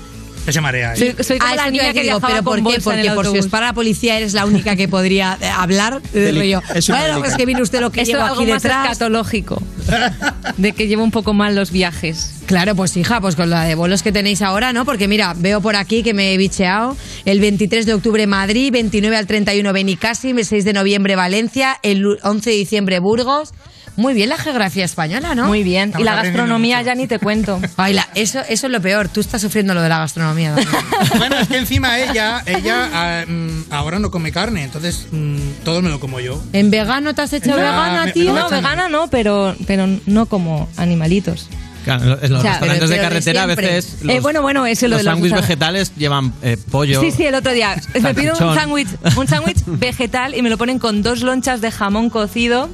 [0.50, 0.94] Se marea.
[0.94, 0.98] ¿eh?
[0.98, 2.80] Soy, soy como Ah, la niña que digo, pero ¿por qué?
[2.82, 6.32] Porque por si os para la policía eres la única que podría eh, hablar de
[6.34, 6.62] Deli- rollo.
[6.90, 8.86] Bueno, pues que viene usted lo que Esto lleva algo aquí más detrás.
[8.86, 9.62] escatológico.
[10.58, 12.32] De que llevo un poco mal los viajes.
[12.46, 14.84] Claro, pues hija, pues con la de bolos que tenéis ahora, ¿no?
[14.86, 16.98] Porque mira, veo por aquí que me he bicheado.
[17.26, 22.06] El 23 de octubre Madrid, 29 al 31 Benicassim, el 6 de noviembre Valencia, el
[22.24, 23.54] 11 de diciembre Burgos.
[23.98, 25.48] Muy bien la geografía española, ¿no?
[25.48, 25.90] Muy bien.
[25.90, 26.86] Estamos y la gastronomía mucho.
[26.88, 27.60] ya ni te cuento.
[27.78, 29.10] Ay, la- eso, eso es lo peor.
[29.10, 30.56] Tú estás sufriendo lo de la gastronomía.
[31.18, 35.82] Bueno, es que encima ella, ella ah, mm, ahora no come carne, entonces mm, todo
[35.82, 36.42] me lo como yo.
[36.54, 38.34] ¿En vegano te has hecho Ya, vegana, me- tío?
[38.34, 41.50] me No, vegana no, pero, pero no como animalitos.
[41.84, 44.42] Claro, en los O sea, restaurantes de pero de carretera a veces Eh, los, bueno,
[44.44, 47.02] bueno, eso es lo los de los sándwiches vegetales llevan eh, pollo.
[47.02, 48.88] Sí, sí, el otro día me pido un sándwich,
[49.18, 52.70] un sándwich vegetal y me lo ponen con dos lonchas de jamón cocido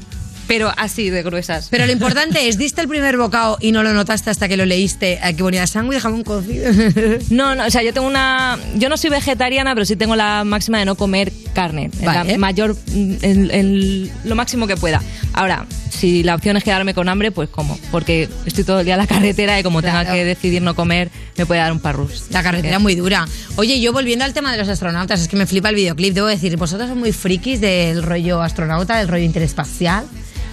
[0.48, 1.68] pero así de gruesas.
[1.70, 4.66] Pero lo importante es, ¿diste el primer bocado y no lo notaste hasta que lo
[4.66, 5.14] leíste?
[5.24, 6.72] Eh, que ponía sándwich jamón cocido.
[7.30, 8.58] No, no, o sea, yo tengo una.
[8.76, 11.92] Yo no soy vegetariana, pero sí tengo la máxima de no comer carne.
[12.02, 12.32] Vale.
[12.34, 12.76] La mayor.
[12.96, 15.02] en- en lo máximo que pueda.
[15.34, 17.78] Ahora, si la opción es quedarme con hambre, pues como.
[17.92, 20.16] Porque estoy todo el día en la carretera y como tenga Claro.
[20.16, 22.26] que decidir no comer, me puede dar un parrus.
[22.32, 23.28] La carretera muy dura.
[23.58, 26.14] Oye, yo volviendo al tema de los astronautas, es que me flipa el videoclip.
[26.14, 30.06] Debo decir, vosotros sois muy frikis del rollo astronauta, del rollo interespacial.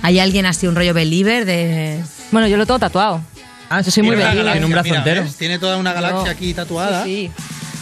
[0.05, 1.99] ¿Hay alguien así, un rollo believer de...?
[2.31, 3.23] Bueno, yo lo tengo tatuado.
[3.71, 4.45] Ah, yo soy muy Tiene believer.
[4.45, 5.23] galaxia, un brazo mira, entero.
[5.23, 5.37] ¿ves?
[5.37, 7.05] Tiene toda una galaxia aquí tatuada.
[7.05, 7.31] Sí,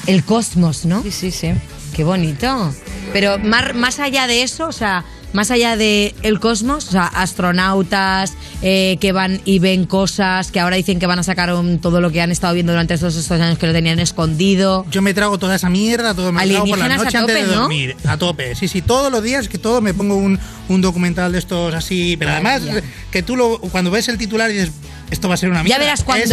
[0.07, 1.03] El cosmos, ¿no?
[1.03, 1.33] sí, sí.
[1.33, 1.53] sí.
[1.97, 2.73] Qué bonito.
[3.13, 7.07] Pero más, más allá de eso, o sea, más allá de el cosmos, o sea,
[7.07, 11.79] astronautas eh, que van y ven cosas, que ahora dicen que van a sacar un-
[11.81, 14.85] todo lo que han estado viendo durante estos, estos años que lo tenían escondido.
[14.91, 17.47] Yo me trago toda esa mierda, todo me trago por la noche a antes tope,
[17.47, 17.61] de ¿no?
[17.63, 17.97] dormir.
[18.07, 18.55] A tope.
[18.55, 22.17] Sí, sí, todos los días que todo me pongo un, un documental de estos así.
[22.19, 22.63] Pero además,
[23.11, 24.71] que tú lo, cuando ves el titular dices,
[25.11, 25.77] esto va a ser una mierda.
[25.77, 26.25] Ya verás cuando,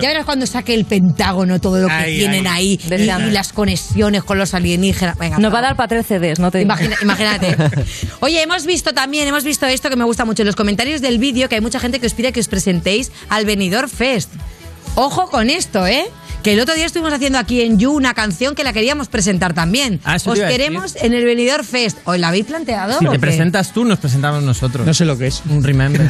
[0.00, 2.78] ya verás cuando saque el Pentágono todo lo que Ahí, tienen ahí.
[2.88, 5.18] ahí, y, y las conexiones con los alienígenas.
[5.18, 6.68] Venga, Nos va a dar para tres CDs, no te digo.
[6.68, 7.56] Imagina- imagínate.
[8.20, 11.18] Oye, hemos visto también, hemos visto esto que me gusta mucho en los comentarios del
[11.18, 14.30] vídeo, que hay mucha gente que os pide que os presentéis al Benidorm Fest.
[14.94, 16.06] Ojo con esto, ¿eh?
[16.42, 19.52] Que el otro día estuvimos haciendo aquí en You una canción que la queríamos presentar
[19.54, 20.00] también.
[20.04, 21.98] Ah, eso os te iba a queremos en el Benidorm Fest.
[22.04, 22.98] ¿Os la habéis planteado?
[22.98, 23.20] Si o te qué?
[23.20, 24.86] presentas tú, nos presentamos nosotros.
[24.86, 25.42] No sé lo que es.
[25.48, 26.08] Un remember.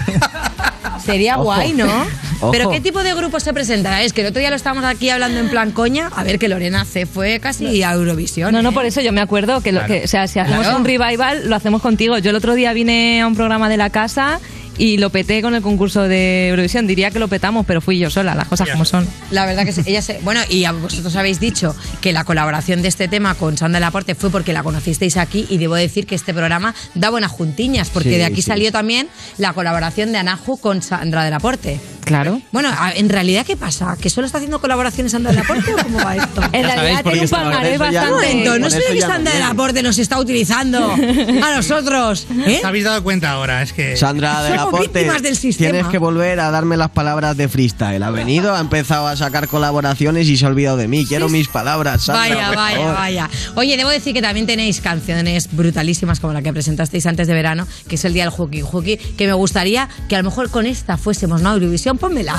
[1.05, 1.45] Sería Ojo.
[1.45, 1.87] guay, ¿no?
[2.41, 2.51] Ojo.
[2.53, 4.03] Pero ¿qué tipo de grupo se presentará?
[4.03, 6.11] Es que el otro día lo estábamos aquí hablando en plan coña.
[6.15, 8.53] A ver, que Lorena se fue casi a Eurovisión.
[8.53, 9.95] No, no, por eso yo me acuerdo que, lo, Claro.
[9.95, 10.79] que o sea, si hacemos Claro.
[10.79, 12.19] un revival, lo hacemos contigo.
[12.19, 14.41] Yo el otro día vine a un programa de la casa
[14.81, 16.87] y lo peté con el concurso de Eurovisión.
[16.87, 19.09] Diría que lo petamos, pero fui yo sola, las cosas como son.
[19.33, 19.83] La verdad que sí.
[19.87, 23.57] Ella se, bueno, y a vosotros habéis dicho que la colaboración de este tema con
[23.59, 27.33] Sandra Laporte fue porque la conocisteis aquí y debo decir que este programa da buenas
[27.33, 28.43] juntiñas porque Sí, de aquí sí.
[28.43, 31.81] salió también la colaboración de Anahu con Sandra de Laporte.
[32.09, 32.41] Claro.
[32.53, 33.97] Bueno, en realidad, ¿qué pasa?
[34.01, 36.41] ¿Que solo está haciendo colaboraciones Sandra de Laporte o cómo va esto?
[36.53, 38.11] En realidad tiene qué un está- palmarés bastante.
[38.11, 39.49] momento, no sé que Sandra de viene.
[39.49, 40.93] Laporte nos está utilizando
[41.43, 42.27] a nosotros.
[42.47, 42.57] ¿eh?
[42.59, 43.63] ¿Os habéis dado cuenta ahora?
[43.63, 43.97] Es que.
[43.97, 45.71] Sandra de la Somos Porte, víctimas del sistema.
[45.71, 48.03] tienes que volver a darme las palabras de freestyle.
[48.03, 51.05] Ha venido, ha empezado a sacar colaboraciones y se ha olvidado de mí.
[51.07, 52.35] Quiero mis palabras, Sandra.
[52.35, 53.31] Vaya, vaya, vaya.
[53.55, 57.67] Oye, debo decir que también tenéis canciones brutalísimas como la que presentasteis antes de verano,
[57.89, 60.67] que es el día del Hooky Hooky, que me gustaría que a lo mejor con
[60.67, 61.53] esta fuésemos, ¿no?
[61.53, 62.35] Eurovisión, pónmela.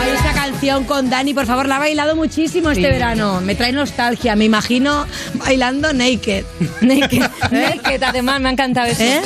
[0.00, 3.40] Ay, esa canción con Dani, por favor, la ha bailado muchísimo este verano.
[3.40, 6.44] Me trae nostalgia, me imagino bailando naked.
[6.80, 9.02] Naked, naked, además me ha encantado eso.
[9.02, 9.20] ¿Eh?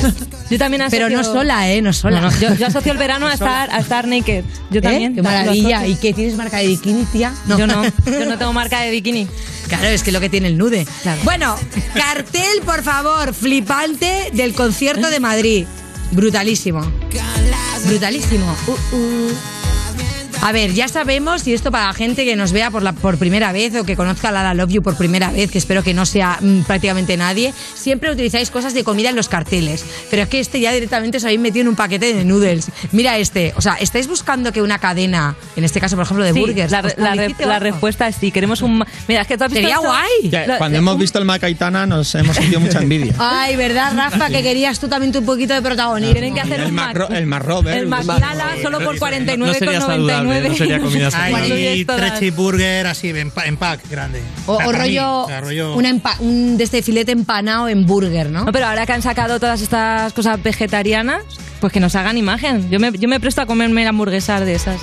[0.53, 1.07] Yo también asocio...
[1.07, 1.81] Pero no sola, ¿eh?
[1.81, 2.21] No sola.
[2.21, 4.43] No, no, yo, yo asocio el verano a estar, a estar naked.
[4.69, 4.81] Yo ¿Eh?
[4.81, 5.15] también.
[5.15, 5.87] Qué maravilla.
[5.87, 7.33] ¿Y qué tienes marca de bikini, tía?
[7.47, 9.27] Yo no, yo no tengo marca de bikini.
[9.67, 10.85] Claro, es que lo que tiene el nude.
[11.23, 11.55] Bueno,
[11.95, 15.65] cartel, por favor, flipante del concierto de Madrid.
[16.11, 16.81] Brutalísimo.
[17.87, 18.55] Brutalísimo.
[18.67, 19.62] Uh, uh.
[20.45, 23.17] A ver, ya sabemos, y esto para la gente que nos vea por, la, por
[23.17, 25.93] primera vez o que conozca a Lala Love You por primera vez, que espero que
[25.93, 29.85] no sea mm, prácticamente nadie, siempre utilizáis cosas de comida en los carteles.
[30.11, 32.67] Pero es que este ya directamente os habéis metido en un paquete de noodles.
[32.91, 36.33] Mira este, o sea, estáis buscando que una cadena, en este caso, por ejemplo, de
[36.33, 38.29] Sí, burgers, la, la re- la respuesta es sí.
[38.31, 38.83] Queremos un.
[39.07, 39.87] Mira, es que tú has visto Sería esto?
[39.87, 40.29] guay.
[40.29, 43.13] Ya, Lo- cuando hemos visto el Macaitana nos hemos sentido mucha envidia.
[43.17, 44.27] Ay, ¿verdad, Rafa?
[44.29, 46.11] Que querías tú también tu un poquito de protagonismo.
[46.11, 47.77] Tienen que hacer El un Mac, el Mac Robert.
[47.77, 50.32] El McLala solo por 49,99.
[51.15, 52.01] Hay todas.
[52.01, 54.21] tres cheeseburger así, en, pa- en pack grande.
[54.45, 57.67] O, Para o mí, rollo, o sea, rollo- una empa- un de este filete empanado
[57.69, 58.45] en burger, ¿no?
[58.45, 61.23] No, pero ahora que han sacado todas estas cosas vegetarianas,
[61.59, 62.69] pues que nos hagan imagen.
[62.69, 64.81] Yo me, yo me presto a comerme hamburguesas de esas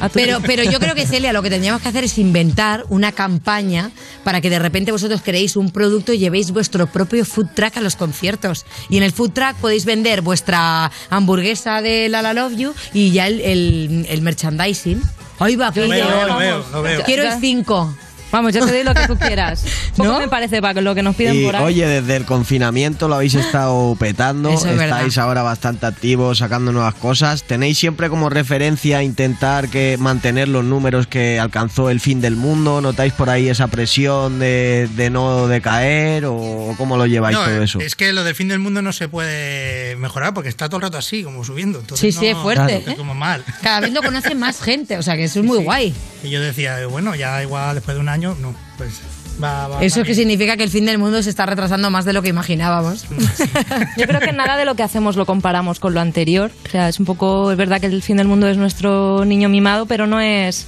[0.00, 3.12] a, Pero, pero yo creo que Celia lo que tendríamos que hacer es inventar una
[3.12, 3.90] campaña
[4.24, 7.80] para que de repente vosotros creéis un producto y llevéis vuestro propio food truck a
[7.82, 8.64] los conciertos.
[8.88, 13.10] Y en el food truck podéis vender vuestra hamburguesa de La La Love You y
[13.12, 14.91] ya el, el- el merchandising.
[15.40, 15.82] Va, Yo-
[16.28, 17.02] Lo veo, lo veo.
[17.04, 17.94] Quiero el 5.
[18.32, 19.64] Vamos, yo te doy lo que tú quieras.
[19.96, 20.18] Poco ¿No?
[20.18, 21.64] me parece para lo que nos piden Y por ahí.
[21.64, 24.98] oye, desde el confinamiento lo habéis estado petando, Eso es verdad.
[24.98, 27.42] estáis ahora bastante activos, sacando nuevas cosas.
[27.44, 32.80] ¿Tenéis siempre como referencia intentar que mantener los números que alcanzó el fin del mundo?
[32.80, 37.62] ¿Notáis por ahí esa presión de, de no decaer o cómo lo lleváis No, todo
[37.62, 37.80] eso?
[37.80, 40.82] Es que lo del fin del mundo no se puede mejorar porque está todo el
[40.84, 41.80] rato así, como subiendo.
[41.80, 42.94] Entonces Sí, sí, es fuerte, ¿eh?
[42.96, 43.44] como mal.
[43.62, 45.94] Cada vez lo conoce más gente, o sea que eso es muy guay.
[46.22, 49.00] Y yo decía, eh, bueno, ya igual después de un año, no, pues
[49.42, 49.82] va, va.
[49.82, 52.12] Eso va es que significa que el fin del mundo se está retrasando más de
[52.12, 53.04] lo que imaginábamos.
[53.96, 56.50] Yo creo que nada de lo que hacemos lo comparamos con lo anterior.
[56.66, 59.48] O sea, es un poco, es verdad que el fin del mundo es nuestro niño
[59.48, 60.66] mimado, pero no es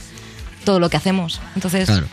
[0.64, 1.40] todo lo que hacemos.
[1.54, 2.06] Entonces, Claro.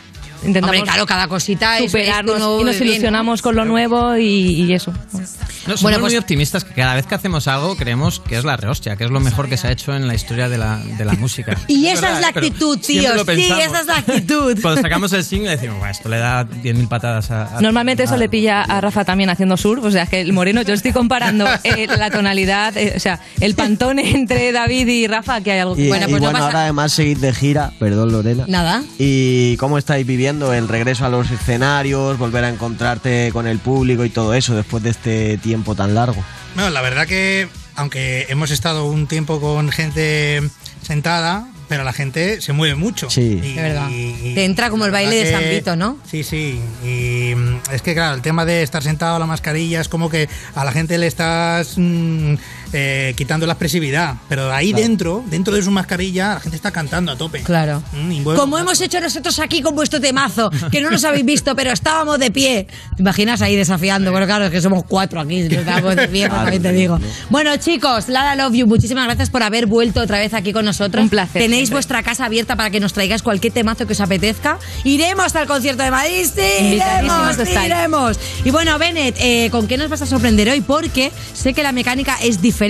[0.44, 2.86] Intentamos Hombre, claro, cada cosita es- es superarnos tu nuevo y nos ¿no?
[2.86, 4.26] ilusionamos con lo nuevo y,
[4.64, 4.92] y eso.
[4.92, 8.44] No, somos Bueno, pues- muy optimistas que cada vez que hacemos algo creemos que es
[8.44, 10.78] la rehostia, que es lo mejor que se ha hecho en la historia de la,
[10.80, 11.56] de la música.
[11.68, 13.24] Y esa verdad, es la actitud, siempre tío.
[13.24, 14.58] lo Sí, esa es la actitud.
[14.62, 17.58] Cuando sacamos el single decimos, "Buah, esto le da 10.000 patadas a...
[17.58, 20.34] a- Normalmente eso a- le pilla a Rafa también haciendo surf, o sea que el
[20.34, 25.08] moreno, yo estoy comparando eh, la tonalidad, eh, o sea, el pantone entre David y
[25.08, 27.34] Rafa, que hay algo Y, bueno, y pues no bueno, pasa- ahora además seguid de
[27.34, 28.46] gira, perdón Lorena.
[28.48, 28.84] Nada.
[28.98, 34.05] ¿Y cómo estáis viviendo el regreso a los escenarios, volver a encontrarte con el público
[34.05, 36.23] y todo eso después de este tiempo tan largo?
[36.55, 40.41] Bueno, la verdad que, aunque hemos estado un tiempo con gente
[40.82, 43.09] sentada, pero la gente se mueve mucho.
[43.09, 43.39] Sí.
[43.43, 43.89] Y- De verdad.
[43.89, 45.97] y- Te entra como el baile de San Vito, ¿no?
[46.09, 46.59] Sí, sí.
[46.84, 50.27] Y mm, es que, claro, el tema de estar sentado, la mascarilla, es como que
[50.55, 52.34] a la gente le estás mm,
[52.74, 54.15] eh, quitando la expresividad.
[54.30, 54.88] Pero ahí Claro.
[54.88, 57.41] dentro, dentro de su mascarilla, la gente está cantando a tope.
[57.43, 57.84] Claro.
[57.91, 61.55] Mm, bueno, Como hemos hecho nosotros aquí con vuestro temazo, que no nos habéis visto,
[61.55, 62.67] pero estábamos de pie.
[62.95, 64.11] ¿Te imaginas ahí desafiando?
[64.11, 66.99] Bueno, claro, es que somos cuatro aquí, no estábamos de pie, pues también te digo.
[67.30, 71.03] Bueno, chicos, Lara Love You, muchísimas gracias por haber vuelto otra vez aquí con nosotros.
[71.03, 71.76] Un placer, Tenéis siempre.
[71.76, 74.57] vuestra casa abierta para que nos traigáis cualquier temazo que os apetezca.
[74.84, 78.19] Iremos al concierto de Madrid, sí, iremos, iremos.
[78.45, 80.61] Y bueno, Bennett, eh, ¿con qué nos vas a sorprender hoy?
[80.61, 82.61] Porque sé que la mecánica es diferente.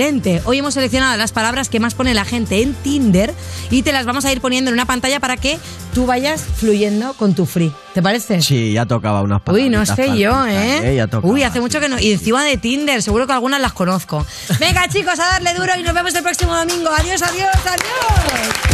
[0.45, 3.33] Hoy hemos seleccionado las palabras que más pone la gente en Tinder
[3.69, 5.59] y te las vamos a ir poniendo en una pantalla para que
[5.93, 7.73] tú vayas fluyendo con tu free.
[7.93, 8.41] ¿Te parece?
[8.41, 10.95] Sí, ya tocaba unas Uy, no sé yo, falsitas, ¿eh?
[10.95, 11.33] Ya tocaba.
[11.33, 11.99] Uy, hace mucho que no.
[11.99, 14.25] Y encima de Tinder, seguro que algunas las conozco.
[14.61, 16.89] Venga, chicos, a darle duro y nos vemos el próximo domingo.
[16.97, 18.71] Adiós, adiós, adiós.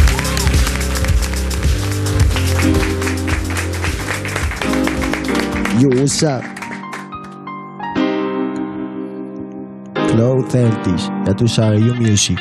[5.79, 6.56] Yo, what's up?
[10.17, 12.39] Flow Celtics, ya tú sabes, You Music.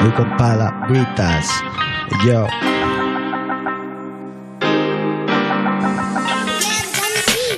[0.00, 1.50] Voy con palabritas.
[2.24, 2.46] Yo.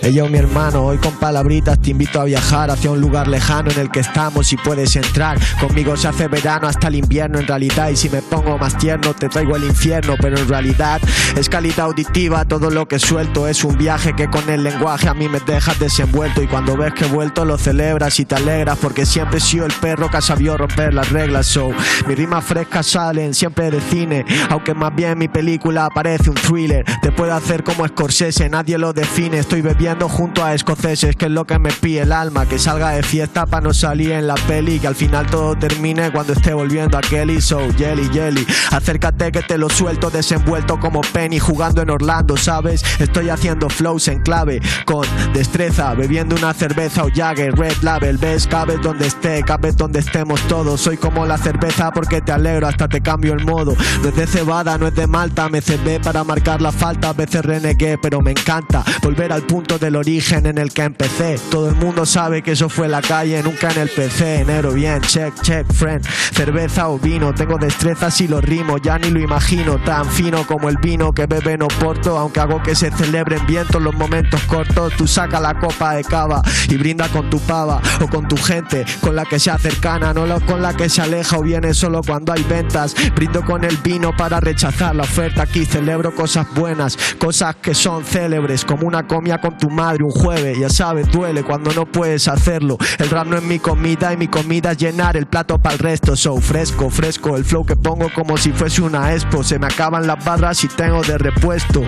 [0.08, 3.70] Hey, yo, mi hermano, hoy con palabritas te invito a viajar hacia un lugar lejano
[3.70, 5.38] en el que estamos y puedes entrar.
[5.60, 9.12] Conmigo se hace verano hasta el invierno en realidad y si me pongo más tierno
[9.12, 10.98] te traigo el infierno, pero en realidad
[11.36, 15.14] es calidad auditiva, todo lo que suelto es un viaje que con el lenguaje a
[15.14, 18.78] mí me dejas desenvuelto y cuando ves que he vuelto lo celebras y te alegras
[18.80, 21.46] porque siempre he sido el perro que ha sabido romper las reglas.
[21.48, 21.68] So,
[22.06, 26.86] mis rimas frescas salen siempre de cine, aunque más bien mi película parece un thriller.
[27.02, 29.40] Te puedo hacer como Scorsese, nadie lo define.
[29.40, 32.44] Estoy bebiendo junto a escoceses, que es lo que me pide el alma.
[32.44, 36.12] Que salga de fiesta para no salir en la peli, que al final todo termine
[36.12, 37.40] cuando esté volviendo a Kelly.
[37.40, 42.84] So, jelly, jelly, acércate que te lo suelto desenvuelto como Penny jugando en Orlando, ¿sabes?
[42.98, 48.46] Estoy haciendo flows en clave, con destreza, bebiendo una cerveza o Jagger, Red Label, ves,
[48.46, 50.80] cabes donde esté, cabes donde estemos todos.
[50.80, 53.74] Soy como la cerveza porque te alegro, hasta te cambio el modo.
[54.02, 57.12] No es de cebada, no es de malta, me cebé para marcar la falta, a
[57.12, 61.40] veces renegué, pero me encanta volver al punto del origen en el que empecé.
[61.50, 64.40] Todo el mundo sabe que eso fue la calle, nunca en el PC.
[64.40, 66.04] Enero bien, check, check, friend.
[66.06, 69.78] Cerveza o vino, tengo destrezas y lo rimo, ya ni lo imagino.
[69.82, 73.80] Tan fino como el vino que bebe no porto, aunque hago que se celebren vientos
[73.80, 74.92] los momentos cortos.
[74.98, 78.84] Tú saca la copa de cava y brinda con tu pava o con tu gente,
[79.00, 82.34] con la que sea cercana, no con la que se aleja o viene solo cuando
[82.34, 82.94] hay ventas.
[83.14, 85.44] Brindo con el vino para rechazar la oferta.
[85.44, 90.10] Aquí celebro cosas buenas, cosas que son célebres, como una comida con tu madre un
[90.10, 90.58] jueves.
[90.58, 92.78] Ya sabes, duele cuando no puedes hacerlo.
[92.98, 95.78] El rap no es mi comida y mi comida es llenar el plato para el
[95.78, 96.16] resto.
[96.16, 99.42] So fresco, fresco, el flow que pongo como si fuese una expo.
[99.42, 101.82] Se me acaban las barras y tengo de repuesto.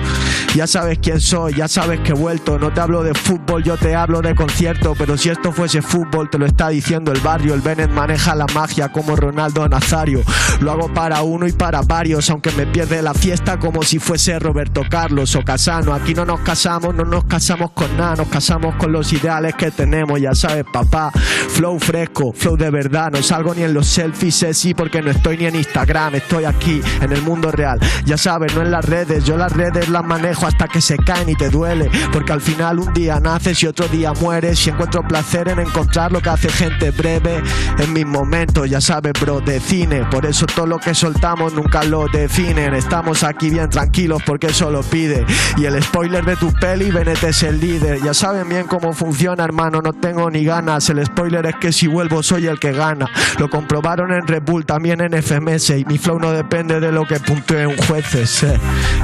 [0.55, 2.59] Ya sabes quién soy, ya sabes que he vuelto.
[2.59, 4.95] No te hablo de fútbol, yo te hablo de concierto.
[4.97, 7.55] Pero si esto fuese fútbol, te lo está diciendo el barrio.
[7.55, 10.23] El Bennett maneja la magia como Ronaldo Nazario.
[10.61, 14.39] Lo hago para uno y para varios, aunque me pierde la fiesta como si fuese
[14.39, 15.95] Roberto Carlos o Casano.
[15.95, 19.71] Aquí no nos casamos, no nos casamos con nada, nos casamos con los ideales que
[19.71, 21.11] tenemos, ya sabes, papá.
[21.49, 25.11] Flow fresco, flow de verdad, no salgo ni en los selfies, eh, sí, porque no
[25.11, 27.79] estoy ni en Instagram, estoy aquí, en el mundo real.
[28.05, 31.29] Ya sabes, no en las redes, yo las redes las manejo hasta que se caen
[31.29, 35.03] y te duele, porque al final un día naces y otro día mueres y encuentro
[35.03, 37.43] placer en encontrar lo que hace gente breve
[37.79, 40.05] en mis momentos, ya sabes, bro, de cine.
[40.11, 42.75] Por eso todo lo que soltamos nunca lo definen.
[42.75, 45.25] Estamos aquí bien tranquilos porque eso lo pide.
[45.57, 48.01] Y el spoiler de tu peli, Bennett es el líder.
[48.03, 50.89] Ya saben bien cómo funciona, hermano, no tengo ni ganas.
[50.91, 53.07] El spoiler es que si vuelvo soy el que gana.
[53.39, 55.71] Lo comprobaron en Red Bull, también en FMS.
[55.71, 58.43] Y mi flow no depende de lo que puntúen jueces.
[58.45, 58.59] eh.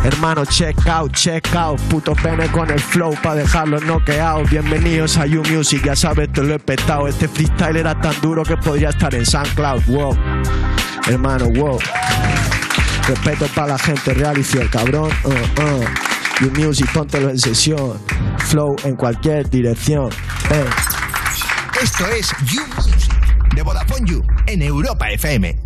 [0.05, 1.81] Hermano, check out, check out.
[1.83, 4.43] Puto pene con el flow para dejarlo noqueado.
[4.45, 7.09] Bienvenidos a You Music, ya sabes, te lo he petado.
[7.09, 9.83] Este freestyle era tan duro que podría estar en SoundCloud.
[9.87, 10.17] Wow.
[11.07, 11.79] Hermano, wow.
[13.07, 15.11] Respeto para la gente real y fiel, cabrón.
[15.25, 16.16] Uh, uh.
[16.41, 17.99] You Music, póntelo en sesión.
[18.39, 20.11] Flow en cualquier dirección.
[20.51, 20.65] Eh.
[21.83, 23.11] Esto es You Music
[23.55, 25.59] de Vodafone You en Europa FM.